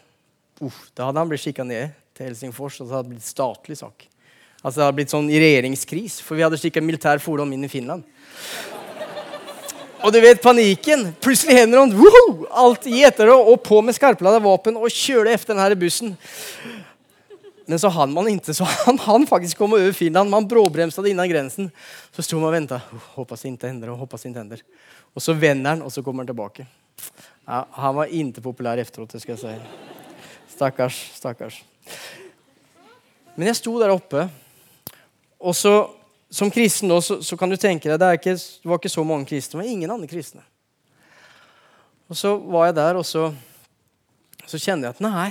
[0.61, 4.05] uh, da hadde han blitt skikka ned til Helsingfors, og det hadde blitt statlig sak.
[4.65, 8.01] Altså Det hadde blitt sånn regjeringskris, for vi hadde stikket militær fordom inn i Finland.
[10.01, 11.11] Og du vet panikken.
[11.21, 15.53] Plutselig hender han wow, alt i etter og på med skarplada våpen og kjøle etter
[15.53, 16.15] denne bussen.
[17.65, 20.29] Men så han man ikke, så han han faktisk kom over Finland.
[20.29, 21.71] Man bråbremsade innan grensen.
[22.13, 22.81] Så stod man og venta.
[23.15, 24.61] Hoppas inte händer och hoppas ikke hender.
[25.13, 26.65] Og så vender han og så kommer han tilbake.
[27.47, 30.55] Ja, han var ikke populær efteråt, det skal jeg si.
[30.55, 31.63] Stakkars, stakkars.
[33.35, 34.29] Men jeg sto der oppe,
[35.39, 35.75] og så
[36.35, 39.03] som kristen da, så, så, kan du tenke deg det, ikke, det var ikke så
[39.07, 39.59] mange kristne.
[39.59, 40.43] Det var ingen andre kristne.
[42.11, 43.29] Og så var jeg der, og så,
[44.45, 45.29] så kjente jeg at nei,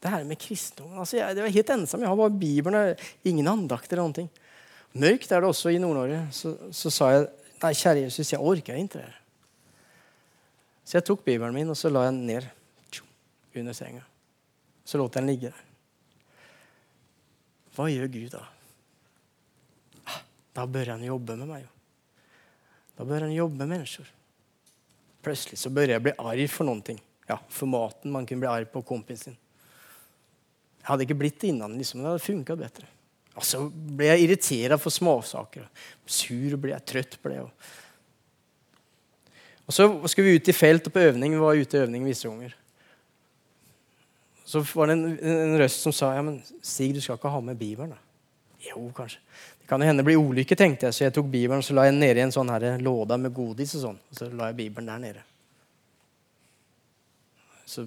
[0.00, 2.00] det her med kristendommen altså jeg, Det var helt ensom.
[2.00, 4.30] Jeg har bare Bibelen, ingen andakter eller noen ting.
[4.96, 6.22] Mørkt er det også i Nord-Norge.
[6.34, 7.26] Så, så, sa jeg
[7.60, 9.10] nei, kjære Jesus, jeg orker ikke det.
[10.88, 12.48] Så jeg tok Bibelen min og så la jeg den ned
[13.60, 14.06] under senga.
[14.84, 15.66] Så lot jeg den ligge der.
[17.76, 18.42] Hva gjør Gud da?
[20.56, 21.68] Da bør han jobbe med meg.
[22.98, 24.08] Da bør han jobbe med mennesker.
[25.24, 26.98] Plutselig så bør jeg bli arg for noen ting.
[27.28, 29.38] Ja, for maten man kunne bli arg på kompisen sin.
[30.80, 31.76] Jeg hadde ikke blitt det innan.
[31.76, 32.00] Liksom.
[32.00, 32.88] Det hadde funka bedre.
[33.36, 35.68] Og så ble jeg irritert for småsaker.
[36.08, 37.50] Sur ble jeg, trøtt ble jeg.
[39.70, 41.36] Og så skulle vi ut i felt og på øvning.
[41.36, 42.56] Vi var ute i øvning visse ganger.
[44.50, 47.40] Så var det en, en, røst som sa ja, men Stig, du skal ikke ha
[47.44, 47.92] med Bibelen.
[47.94, 48.00] da.
[48.66, 49.20] Jo, kanskje.
[49.70, 50.96] Kan det hende bli ulykke, tenkte jeg.
[50.96, 53.30] Så jeg tok Bibelen så la jeg den nede i en sånn her låda med
[53.30, 53.76] godis.
[53.78, 53.98] Og sånn.
[54.10, 55.20] Og så la jeg Bibelen der nede.
[57.70, 57.84] Så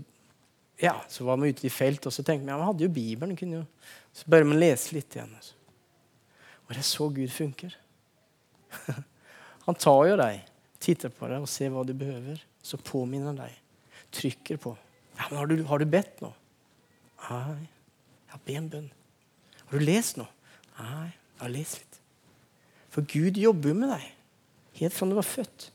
[0.79, 2.93] ja, så var man ute i felt, og så tenkte man ja, man hadde jo
[2.95, 3.35] Bibelen.
[3.35, 3.65] Kunne jo.
[4.15, 5.33] Så bør man lese litt igjen.
[5.35, 5.57] Altså.
[6.63, 7.75] Og det er så Gud funker.
[9.65, 10.47] Han tar jo deg,
[10.83, 12.39] titter på deg og ser hva du behøver.
[12.63, 13.53] Så påminner han deg.
[14.11, 14.73] Trykker på.
[15.15, 16.31] Ja, men har du, har du bedt nå?
[17.29, 17.67] Nei.
[18.31, 18.89] Ja, be en bønn.
[19.67, 20.27] Har du lest noe?
[20.79, 21.11] Nei,
[21.47, 22.01] jeg livet sitt.
[22.93, 24.09] For Gud jobber jo med deg
[24.79, 25.69] helt fra du var født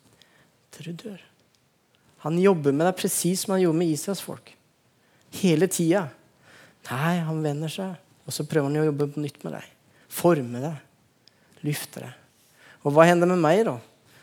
[0.74, 1.18] til du dør.
[2.26, 4.50] Han jobber med deg presis som han gjorde med Israels folk.
[5.38, 6.08] Hele tida.
[6.88, 9.68] Nei, han vender seg, og så prøver han å jobbe på nytt med deg.
[10.10, 10.80] Forme deg.
[11.66, 12.16] Løfte deg.
[12.82, 13.76] Og hva hender med meg, da,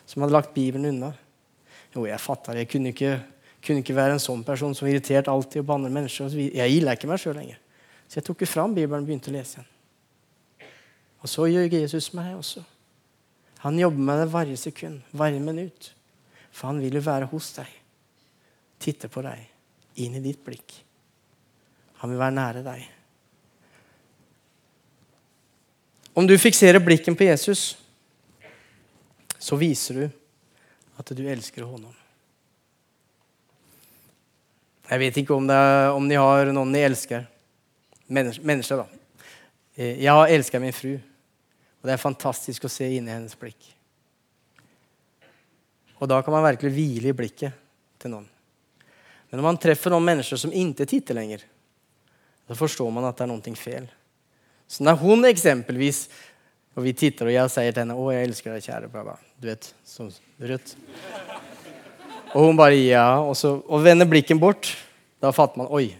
[0.07, 1.11] som hadde lagt Bibelen unna?
[1.93, 2.65] Jo, jeg fatta det.
[2.65, 3.13] Jeg kunne ikke,
[3.63, 6.35] kunne ikke være en sånn person som irriterte irritert alltid på andre mennesker.
[6.35, 7.61] Jeg gilda ikke meg sjøl lenger.
[8.09, 9.74] Så jeg tok fram Bibelen og begynte å lese igjen.
[11.25, 12.61] Og så gjør Jesus med deg også.
[13.63, 15.87] Han jobber med deg hver sekund, hver minutt.
[16.53, 17.71] For han vil jo være hos deg.
[18.77, 19.39] Titte på deg,
[20.05, 20.75] inn i ditt blikk.
[22.03, 22.83] Han vil være nære deg.
[26.15, 27.73] Om du fikserer blikken på Jesus,
[29.41, 30.05] så viser du
[31.01, 31.95] at du elsker honom.
[34.85, 37.25] Jeg vet ikke om, er, om de har noen de elsker.
[38.13, 38.85] Mennesker, da.
[39.73, 40.93] Eh, jeg har elska min fru,
[41.85, 43.67] og det er fantastisk å se inn i hennes blikk.
[46.01, 47.53] Og da kan man virkelig hvile i blikket
[48.01, 48.25] til noen.
[49.29, 51.43] Men når man treffer noen mennesker som ikke titter lenger,
[52.49, 53.85] da forstår man at det er noe feil.
[54.65, 56.07] Så når hun eksempelvis
[56.73, 59.19] og vi titter, og jeg sier til henne 'Å, jeg elsker deg, kjære pappa'.
[59.39, 60.09] Du vet, som
[60.41, 60.75] rødt.
[62.33, 64.75] Og hun bare 'ja', og, så, og vender blikken bort.
[65.21, 65.95] Da fatter man 'oi,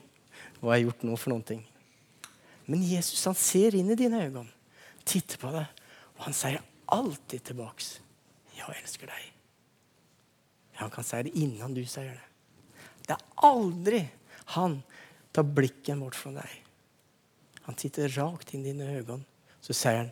[0.60, 1.64] hva har jeg gjort nå for noen ting'?
[2.66, 4.48] Men Jesus han ser inn i dine øyne,
[5.06, 5.66] titter på deg,
[6.26, 8.02] han sier alltid tilbake
[8.56, 9.34] 'Jeg elsker deg'.
[10.82, 12.24] Han kan si det innan du sier det.
[13.08, 14.10] Det er aldri
[14.58, 14.82] han
[15.32, 16.64] tar blikken bort fra deg.
[17.68, 19.20] Han titter rakt inn i dine øyne,
[19.62, 20.12] så sier han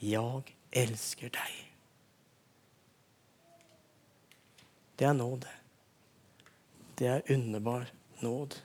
[0.00, 1.64] 'Jeg elsker deg'.
[4.98, 5.48] Det er nåde.
[6.98, 7.88] Det er underbar
[8.20, 8.60] nåd.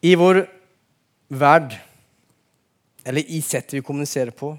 [0.00, 0.42] I vår
[1.28, 1.74] verd,
[3.04, 4.54] eller i settet vi kommuniserer på,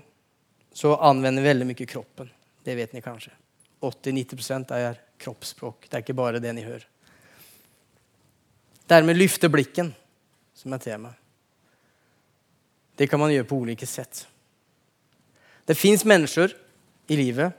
[0.74, 2.30] så anvender vi veldig mye kroppen.
[2.64, 3.34] Det vet ni kanskje.
[3.82, 5.88] 80-90% er kroppsspråk.
[5.90, 6.86] Det er ikke bare det ni hører.
[8.92, 9.94] Dermed lyfte blikken,
[10.54, 11.14] som er tema.
[12.98, 14.26] Det kan man gjøre på ulike sett.
[15.66, 16.54] Det fins mennesker
[17.10, 17.54] i livet,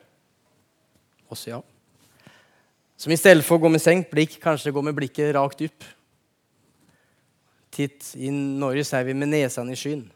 [1.32, 1.60] også ja,
[3.02, 5.86] som i stedet for å gå med senkt blikk, kanskje går med blikket rakt opp.
[7.72, 10.10] Titt, I Norge sier vi 'med nesen i skyen'.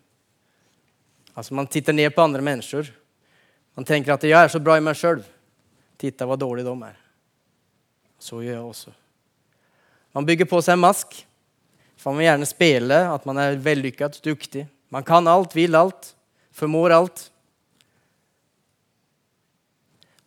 [1.34, 2.92] Altså Man titter ned på andre mennesker.
[3.74, 5.24] Man tenker at 'jeg er så bra i meg sjøl'.
[5.98, 6.96] Titta hva dårlig de er.
[8.18, 8.92] Så gjør jeg også.
[10.14, 11.26] Man bygger på seg en mask.
[11.96, 14.68] For man vil gjerne spille at man er vellykket, dyktig.
[14.90, 16.14] Man kan alt, vil alt,
[16.52, 17.30] formår alt.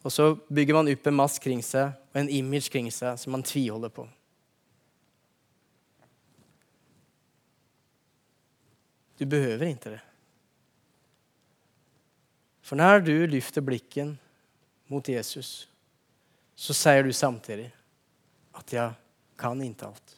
[0.03, 3.31] Og så bygger man opp en mask kring seg og en image kring seg som
[3.31, 4.07] man tviholder på.
[9.19, 9.99] Du behøver ikke det.
[12.63, 14.13] For når du løfter blikken
[14.87, 15.67] mot Jesus,
[16.55, 17.69] så sier du samtidig
[18.55, 18.93] at jeg
[19.39, 20.15] kan ikke alt.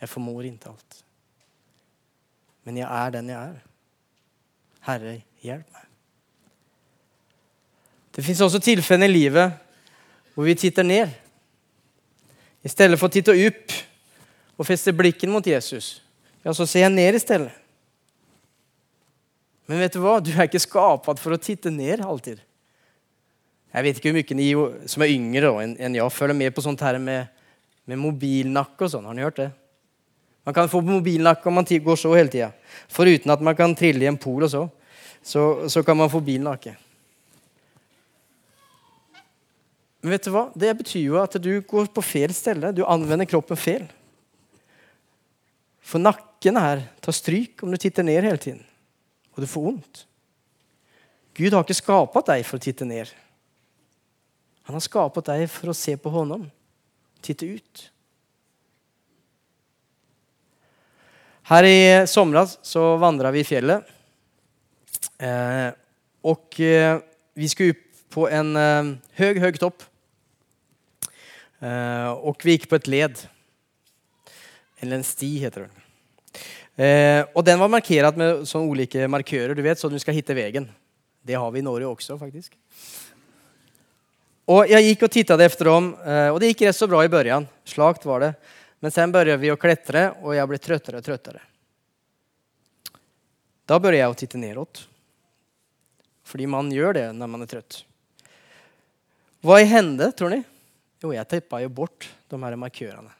[0.00, 1.00] Jeg formår ikke alt.
[2.64, 3.62] Men jeg er den jeg er.
[4.84, 5.90] Herre, hjelp meg.
[8.14, 9.54] Det fins også tilfeller i livet
[10.34, 11.10] hvor vi titter ned.
[12.64, 13.74] I stedet for å titte opp
[14.58, 16.00] og feste blikken mot Jesus,
[16.44, 17.63] ja, så ser jeg ned i stedet.
[19.68, 20.18] Men vet du hva?
[20.20, 22.42] Du er ikke skapt for å titte ned alltid.
[23.74, 26.84] Jeg vet ikke hvor mye ni som er yngre enn jeg, følger med på sånt
[26.84, 27.30] her med
[27.88, 29.04] med mobilnakke og sånn.
[29.08, 29.50] Har ni hørt det?
[30.44, 32.50] Man kan få mobilnakke om man går så hele tida.
[32.92, 34.64] Foruten at man kan trille i en pol og så,
[35.24, 36.74] så, så kan man få bilnakke.
[40.04, 40.50] Men vet du hva?
[40.52, 42.60] Det betyr jo at du går på feil sted.
[42.76, 43.86] Du anvender kroppen feil.
[45.84, 48.60] For nakken her tar stryk om du titter ned hele tiden.
[49.34, 50.04] Og du får vondt.
[51.34, 53.10] Gud har ikke skapt deg for å titte ned.
[54.64, 56.46] Han har skapt deg for å se på honom
[57.24, 57.82] titte ut.
[61.48, 63.84] Her i somras så vandra vi i fjellet.
[65.20, 65.70] Eh,
[66.24, 66.96] og eh,
[67.36, 67.82] vi skulle opp
[68.14, 69.84] på en eh, høg, høg topp.
[71.60, 73.24] Eh, og vi gikk på et led.
[74.80, 75.83] Eller en sti heter det.
[76.74, 80.38] Eh, og den var markert med sånne ulike markører, du vet, så du skal finne
[80.38, 80.68] veien.
[81.24, 82.56] Det har vi i Norge også, faktisk
[84.44, 87.04] og jeg gikk og och tittade efter dem eh, och det gikk rett så bra
[87.04, 88.34] i børjan, Slakt var det.
[88.80, 91.40] Men sen begynte vi å klatre, og jeg ble trøttere og trøttere.
[93.64, 94.82] Da begynte jeg å titte nedåt.
[96.24, 97.84] Fordi man gjør det når man er trøtt.
[99.40, 100.42] Hva hendte, tror ni?
[101.00, 103.12] Jo, jeg tippa jo bort de her markørene.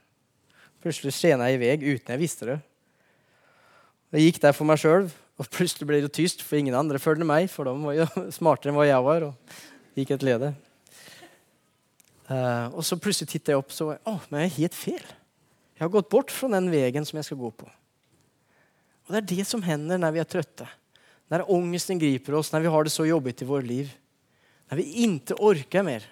[0.84, 2.58] Plutselig skjena jeg i vei uten jeg visste det.
[4.14, 5.08] Jeg gikk der for meg sjøl,
[5.42, 7.48] og plutselig ble det tyst, for ingen andre fulgte meg.
[7.50, 8.04] For de var jo
[8.36, 10.52] smartere enn hva jeg var, og gikk et lede.
[12.28, 14.78] Uh, og så plutselig tittet jeg opp, så var jeg, oh, men jeg er helt
[14.78, 15.10] feil.
[15.74, 17.66] Jeg har gått bort fra den veien som jeg skal gå på.
[19.04, 20.70] Og Det er det som hender når vi er trøtte,
[21.32, 23.90] når ångesten griper oss, når vi har det så jobbigt i vårt liv.
[24.70, 26.06] Når vi ikke orker mer,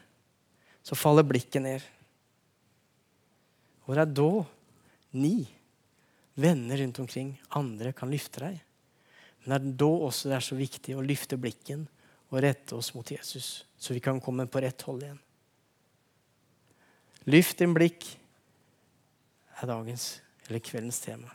[0.82, 1.86] så faller blikket ned.
[3.86, 4.30] Og det er da
[5.22, 5.36] ni
[6.34, 8.60] venner rundt omkring, andre, kan løfte deg.
[9.42, 11.84] Men det er da også det er så viktig å løfte blikken
[12.32, 15.20] og rette oss mot Jesus, så vi kan komme på rett hold igjen.
[17.28, 18.06] Lyft din blikk
[19.60, 20.16] er dagens
[20.48, 21.30] eller kveldens tema.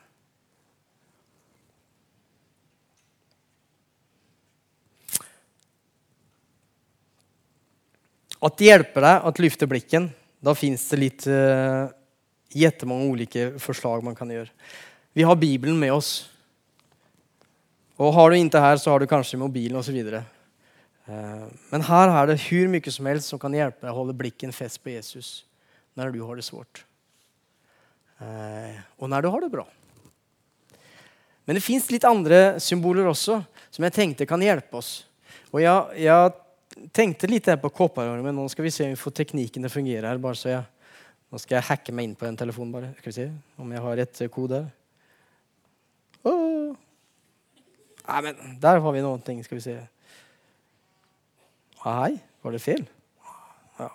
[8.37, 10.11] At det hjelper deg å løfte blikken,
[10.43, 11.87] da fins det litt uh,
[12.53, 14.51] jättemånga ulike forslag man kan gjøre.
[15.17, 16.29] Vi har Bibelen med oss.
[17.97, 19.95] Og har du ikke her, så har du kanskje mobilen osv.
[20.13, 24.13] Uh, men her er det hvor mye som helst som kan hjelpe deg å holde
[24.19, 25.31] blikken fest på Jesus
[25.97, 26.83] når du har det svårt.
[28.21, 29.65] Uh, og når du har det bra.
[31.49, 33.41] Men det fins litt andre symboler også
[33.73, 35.07] som jeg tenkte kan hjelpe oss.
[35.49, 38.37] Og jeg, jeg tenkte litt på kopparormen.
[38.37, 40.21] Nå skal vi se om vi får teknikken til å fungere her.
[40.21, 40.65] bare så jeg,
[41.33, 42.75] Nå skal jeg hacke meg inn på den telefonen.
[42.77, 42.97] bare.
[43.01, 44.67] Skal vi se om jeg har rett kode.
[46.25, 46.75] Oh.
[48.07, 49.77] Nei, men der har vi noen ting, Skal vi se.
[51.85, 52.83] Nei, var det feil?
[53.79, 53.91] Ja.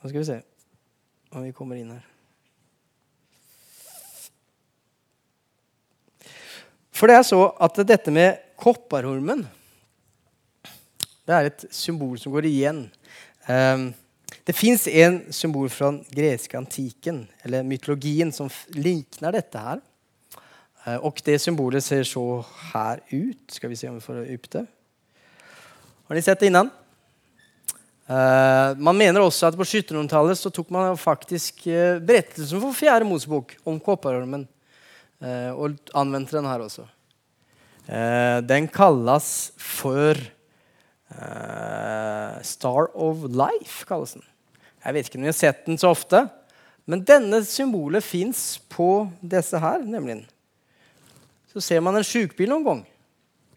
[0.00, 0.40] Nå skal vi se
[1.34, 2.04] om vi kommer inn her.
[6.94, 9.42] For det er så at dette med kopparormen
[11.24, 12.82] det er et symbol som går igjen.
[13.48, 13.88] Um,
[14.44, 19.80] det fins en symbol fra den greske antiken, eller mytologien, som likner dette her.
[20.84, 22.42] Uh, og det symbolet ser så
[22.74, 23.40] her ut.
[23.48, 24.64] Skal vi se om vi får opp det.
[26.04, 26.68] Har dere sett det innan?
[28.04, 33.08] Uh, man mener også at på 1700-tallet så tok man faktisk uh, berettelsen for Fjerde
[33.08, 34.44] Mosebok om kopparormen
[35.24, 36.84] uh, og anvendte den her også.
[38.48, 40.16] den kalles for
[42.42, 44.24] Star of Life kalles den.
[44.84, 46.26] Jeg vet ikke om vi har sett den så ofte,
[46.84, 49.80] men denne symbolet fins på disse her.
[49.80, 50.26] nemlig.
[51.52, 52.84] Så ser man en sjukbil noen gang,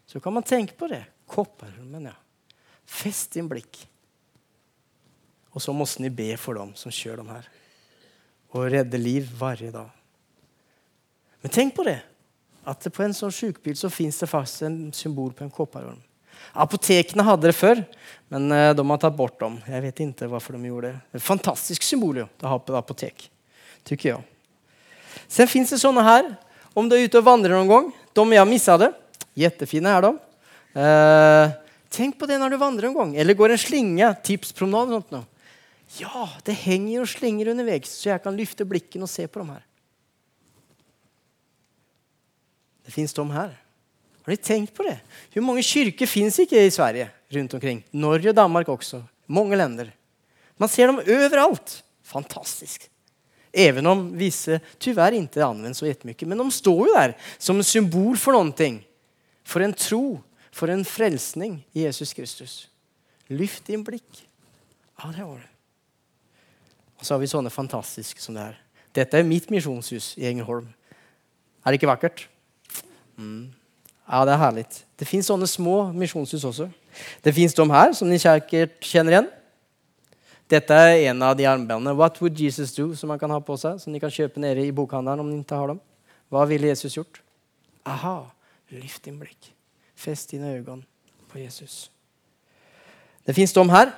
[0.06, 1.04] så kan man tenke på det.
[1.28, 2.16] Kopperhulmen, ja.
[2.88, 3.82] Fest din blikk.
[5.52, 7.48] Og så må ni be for dem som kjører dem her.
[8.54, 9.90] Og redde liv hver dag.
[11.42, 11.98] Men tenk på det.
[12.68, 16.00] At på en sånn sjukbil så fins det faktisk en symbol på en kopparorm.
[16.58, 17.82] Apotekene hadde det før,
[18.32, 19.58] men eh, de har tatt bort dem.
[19.68, 21.00] Jeg vet ikke hvorfor de gjorde det.
[21.12, 23.28] det et fantastisk symbol å ha på apotek,
[23.88, 24.26] tycker jeg.
[25.28, 26.28] Sen finns det sånne her.
[26.78, 27.88] Om du er ute og vandrer noen gang.
[28.14, 28.90] De jeg missade.
[29.38, 30.12] Jättefina er de.
[30.78, 31.56] Eh,
[31.94, 33.16] tenk på det når du vandrer en gang.
[33.18, 34.10] Eller går en slinge.
[34.24, 34.94] Tipspromenad.
[34.94, 35.26] Sånt noe.
[35.96, 39.54] Ja, det henger og slinger underveis, så jeg kan løfte blikken og se på dem
[39.54, 39.62] her.
[42.84, 43.54] Det fins de her.
[44.28, 44.98] Har de tenkt på det?
[45.32, 47.78] Hvor mange kyrker fins ikke i Sverige rundt omkring?
[47.96, 49.00] Norge og Danmark også.
[49.24, 49.88] Mange länder.
[50.60, 51.78] Man ser dem overalt.
[52.04, 52.90] Fantastisk.
[53.52, 56.28] Även om visse tyvärr ikke används så jättemycket.
[56.28, 58.82] Men de står jo der som en symbol for noe.
[59.44, 60.20] For en tro,
[60.52, 62.68] for en frälsning i Jesus Kristus.
[63.28, 64.26] Lyft din blikk.
[65.02, 65.48] Ja, det var det.
[66.98, 68.60] Og så har vi sånne fantastiske som det her.
[68.92, 70.68] Dette er mitt misjonshus i Engelholm.
[71.64, 72.28] Er det ikke vakkert?
[73.16, 73.54] Mm.
[74.08, 74.64] Ja, det er herlig.
[74.96, 76.70] Det fins sånne små misjonshus også.
[77.22, 79.28] Det fins de her, som dere sikkert kjenner igjen.
[80.48, 81.92] Dette er en av de armbåndene.
[81.96, 82.94] What would Jesus do?
[82.96, 85.42] som man kan ha på seg, som de kan kjøpe nede i bokhandelen om de
[85.42, 85.80] ikke har dem.
[86.32, 87.20] Hva ville Jesus gjort?
[87.84, 88.22] Aha,
[88.72, 89.52] lyft din blikk.
[89.96, 90.82] Fest dine øyne
[91.28, 91.90] på Jesus.
[93.26, 93.92] Det fins de her.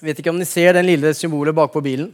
[0.00, 2.12] Vet ikke om dere ser den lille symbolet bakpå bilen.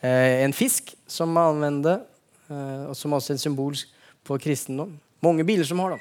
[0.00, 2.00] Eh, en fisk som man anvender,
[2.48, 3.76] eh, og som også er en symbol
[4.24, 4.96] på kristendom.
[5.20, 6.00] Mange biler som har dem.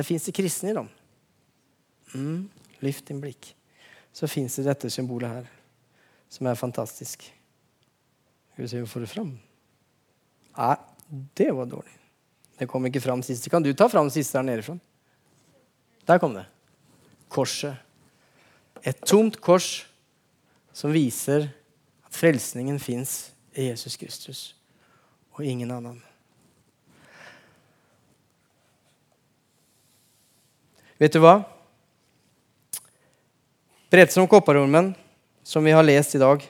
[0.00, 0.88] Fins det kristne i kristendom.
[2.14, 2.48] Mm,
[2.80, 3.52] lyft din blikk.
[4.12, 5.48] Så fins det dette symbolet her,
[6.32, 7.24] som er fantastisk.
[8.52, 9.32] Skal vi se om vi får det fram.
[10.56, 10.76] Nei,
[11.36, 11.94] det var dårlig.
[12.58, 13.48] Det kom ikke fram sist.
[13.50, 14.78] Kan du ta fram siste der nede?
[16.06, 16.44] Der kom det.
[17.32, 17.76] Korset.
[18.84, 19.84] Et tomt kors
[20.72, 21.48] som viser
[22.06, 24.40] at frelsningen fins i Jesus Kristus
[25.32, 26.00] og ingen annen.
[31.02, 31.40] Vet du hva?
[33.90, 34.92] Berettelsen om kopparormen
[35.42, 36.44] som vi har lest i dag,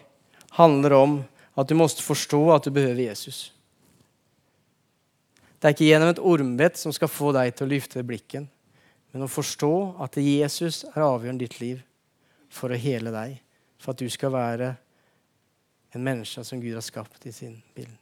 [0.61, 1.15] handler om
[1.57, 3.47] at du måste forstå at du behøver Jesus.
[5.57, 8.51] Det er ikke gjennom et ormbett som skal få deg til å lyfte blikken,
[9.13, 11.83] Men å forstå at Jesus er avgjørende i ditt liv
[12.49, 13.35] for å hele deg,
[13.77, 14.71] for at du skal være
[15.93, 17.93] en menneske som Gud har skapt i sin bild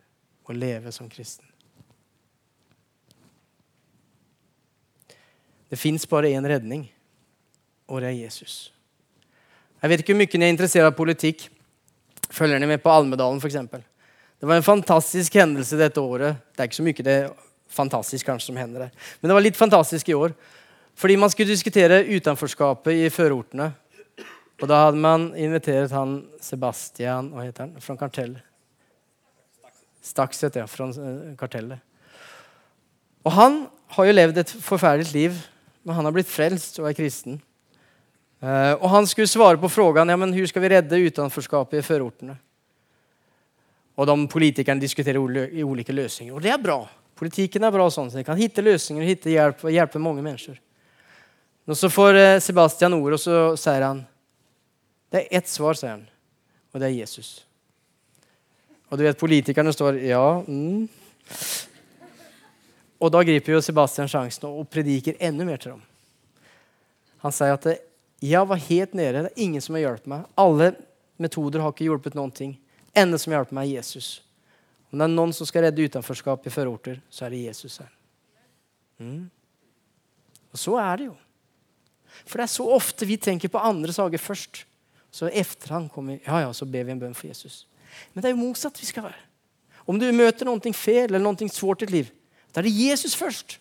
[0.46, 1.49] og leve som kristen.
[5.70, 6.84] Det fins bare en redning,
[7.86, 8.72] og det er Jesus.
[9.80, 11.46] Jeg vet ikke hvor mye ni er interessert av politikk.
[12.30, 13.56] Følger ni med på Almedalen f.eks.?
[14.40, 16.40] Det var en fantastisk hendelse dette året.
[16.52, 17.30] Det er ikke så mye det er
[17.70, 19.06] fantastisk kanskje som hender der.
[19.20, 20.34] Men det var litt fantastisk i år.
[21.00, 23.70] Fordi man skulle diskutere utenforskapet i førortene.
[24.60, 28.34] Og da hadde man invitert han Sebastian, hva heter han, fra Kartell.
[30.04, 30.90] Stakset, ja, Fra
[31.40, 31.80] Kartellet.
[33.24, 33.62] Og han
[33.96, 35.40] har jo levd et forferdelig liv,
[35.82, 37.40] men han har blitt frelst og er kristen.
[38.40, 41.82] Og och han skulle svare på frågan, ja men hur ska vi rädda utanförskapet i
[41.82, 42.36] förorterna?
[43.94, 46.34] Og de politikerne diskuterer i løsninger.
[46.34, 46.88] Og det er bra.
[47.14, 48.10] Politiken er bra sånn.
[48.10, 50.56] så ni kan hitte løsninger, hitte hjelp og hjelpe mange mennesker.
[51.68, 54.06] Og så får eh, Sebastian ord og så sier han,
[55.12, 56.06] det er ett svar, sier han.
[56.72, 57.44] Og det er Jesus.
[58.88, 60.88] Og du vet, politikerne står, ja, mm.
[63.00, 65.82] Och da griper jo Sebastian sjansen og prediker enda mer til dem.
[67.24, 67.66] Han sier at
[68.20, 70.26] 'jeg var helt nede, det er ingen som har hjulpet meg'.
[70.36, 70.76] Alle
[71.18, 72.58] metoder har ikke hjulpet noen ting.
[72.94, 74.22] Enda som hjelper meg, er Jesus.
[74.92, 77.78] Om det er noen som skal redde utenforskap i førorter, så er det Jesus.
[77.78, 77.88] her.
[78.98, 79.30] Mm.
[80.52, 81.16] Og så er det jo.
[82.26, 84.64] For det er så ofte vi tenker på andre saker først.
[85.10, 87.66] Så etter han kommer, ja, ja, så ber vi en bønn for Jesus.
[88.12, 89.22] Men det er jo motsatt vi skal være.
[89.86, 92.10] Om du møter noe feil eller noe svårt i ditt liv,
[92.52, 93.58] då er det Jesus først.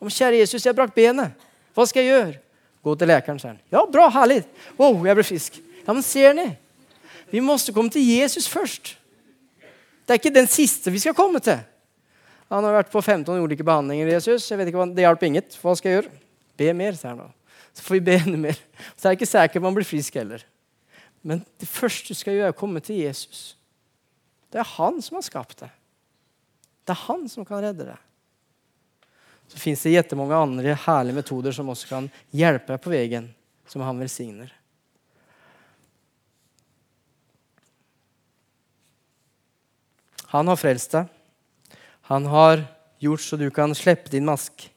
[0.00, 1.34] Om kjære Jesus, har brakt benet.
[1.76, 2.38] Hva skal jeg gjøre?
[2.84, 3.60] Gå til legen, sier han.
[3.72, 4.48] Ja, bra, härligt.
[4.78, 5.58] Wow, jeg blir frisk.
[5.84, 6.46] Ja, men ser ni?
[7.30, 8.94] Vi måtte komme til Jesus først.
[10.06, 11.60] Det er ikke den siste vi skal komme til.
[12.50, 14.08] Han har vært på 15 ulike behandlinger.
[14.16, 14.48] Jesus.
[14.50, 15.58] Jeg vet ikke hva, det hjalp inget.
[15.60, 16.14] Hva skal jeg gjøre?
[16.58, 17.28] Be mer, sier han da.
[17.76, 18.58] Så får vi be enda mer.
[18.96, 20.42] Så er det ikke säkert om man blir frisk heller.
[21.22, 23.52] Men det første du skal gjøre, er å komme til Jesus.
[24.50, 25.70] Det er han som har skapt det.
[26.84, 28.06] Det er han som kan redde deg.
[29.50, 33.30] Så fins det jättemånga andre herlige metoder som også kan hjelpe deg på veien,
[33.66, 34.52] som han velsigner.
[40.30, 41.08] Han har frelst deg.
[42.06, 42.62] Han har
[43.02, 44.68] gjort så du kan slippe din mask,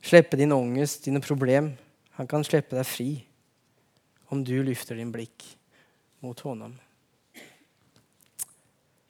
[0.00, 1.74] slippe din ångest, dine problem.
[2.16, 3.10] Han kan slippe deg fri
[4.32, 5.44] om du lyfter din blikk
[6.24, 6.78] mot honom.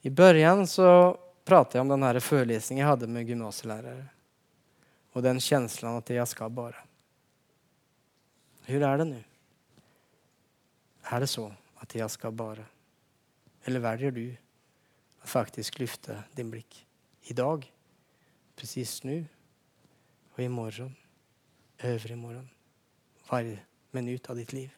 [0.03, 0.89] I början så
[1.45, 4.09] pratade jeg om den forelesningen jeg hadde med gymnaslærere.
[5.13, 6.87] Og den känslan at jeg skal bare.
[8.67, 9.21] Hur er det nå?
[11.11, 11.51] Er det så
[11.83, 12.65] at jeg skal bare?
[13.65, 14.37] Eller väljer du
[15.21, 16.87] att faktiskt lyfta din blick
[17.23, 17.73] idag,
[18.57, 19.27] precis nu
[20.33, 20.97] och imorgon,
[21.79, 22.49] överimorgon,
[23.29, 23.59] varje
[23.91, 24.71] minut av ditt liv?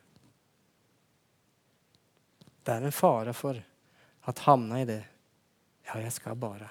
[2.63, 3.63] Det er en fara for
[4.21, 5.05] att hamna i det.
[5.87, 6.71] Ja, jeg skal bare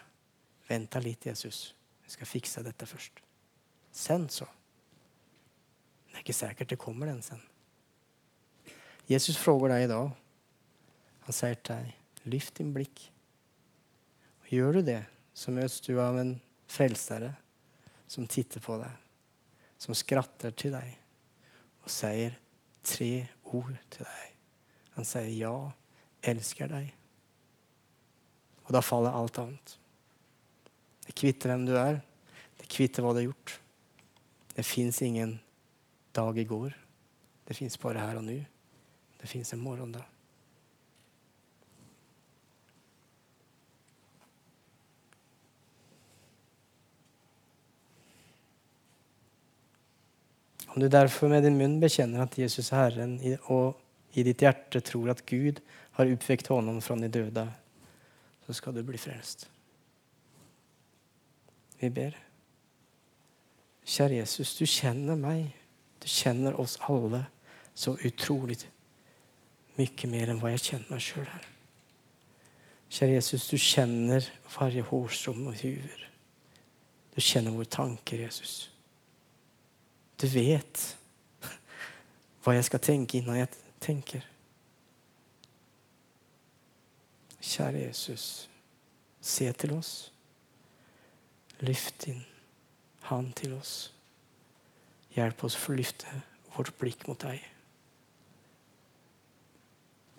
[0.67, 1.73] vente litt, Jesus.
[2.03, 3.21] Jeg skal fikse dette først.
[3.93, 4.47] Sen så.
[6.09, 7.41] Det er ikke sikkert det kommer den sen.
[9.09, 10.13] Jesus spør deg i dag.
[11.23, 11.95] Han sier til deg,
[12.29, 13.07] lyft din blikk.
[14.43, 15.01] Og gjør du det
[15.33, 16.35] så møtes du av en
[16.69, 17.33] frelsere
[18.07, 18.99] som tittar på deg,
[19.77, 20.93] Som skratter til deg,
[21.83, 22.37] og sier
[22.87, 24.29] tre ord til deg.
[24.95, 25.71] Han sier, ja,
[26.23, 26.93] elsker dig.
[28.63, 29.79] Och da faller alt annet.
[31.05, 32.01] Det kvitter hvem du er,
[32.57, 33.59] Det kvitter hva du har gjort.
[34.55, 35.39] Det fins ingen
[36.15, 36.71] dag i går.
[37.43, 38.37] Det fins bare her og nå.
[39.19, 40.03] Det fins en morgen da.
[50.73, 53.19] Om du derfor med din munn bekjenner at Jesus er Herren
[53.51, 53.75] og
[54.17, 55.59] i ditt hjerte tror at Gud
[55.99, 57.51] har uppväckt honom från de döda
[58.45, 59.47] så skal du bli frelst.
[61.79, 62.15] Vi ber.
[63.85, 65.51] Kjære Jesus, du kjenner meg.
[66.03, 67.25] Du kjenner oss alle
[67.75, 68.59] så utrolig
[69.77, 71.47] mye mer enn hva jeg kjenner meg sjøl her.
[72.93, 76.03] Kjære Jesus, du kjenner hver hårstrån og huver.
[77.15, 78.69] Du kjenner våre tanker, Jesus.
[80.21, 80.83] Du vet
[82.43, 83.49] hva jeg skal tenke innan jeg
[83.81, 84.32] tänker.
[87.43, 88.49] Kära Jesus,
[89.21, 90.11] se til oss.
[91.59, 92.23] Lyft din
[93.01, 93.93] hand til oss.
[95.13, 96.21] Hjelp oss for å løfte
[96.55, 97.43] vårt blikk mot deg.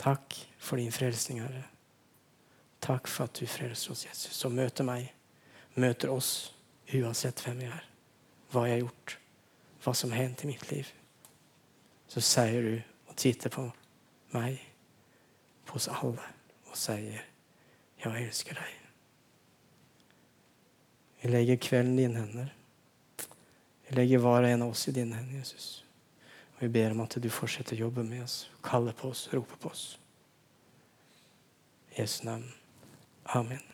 [0.04, 1.64] Takk for din frelsning, Herre.
[2.84, 5.08] Takk for at du frelser oss, Jesus, og møter meg,
[5.80, 6.52] møter oss,
[6.92, 7.88] uansett hvem jeg er,
[8.52, 9.16] hva jeg har gjort,
[9.80, 10.92] hva som har hendt i mitt liv.
[12.12, 12.74] Så sier du
[13.08, 13.64] og titter på
[14.36, 14.60] meg,
[15.64, 16.33] på oss alle,
[16.74, 17.22] og sier,
[18.02, 18.80] 'Jeg elsker deg'.
[21.22, 22.48] Vi legger kvelden i dine hender.
[23.88, 25.84] Vi legger hver og en av oss i dine hender, Jesus.
[26.56, 29.56] Og vi ber om at du fortsetter å jobbe med oss, kalle på oss, rope
[29.60, 29.98] på oss.
[31.94, 32.52] I Jesu navn.
[33.24, 33.73] Amen.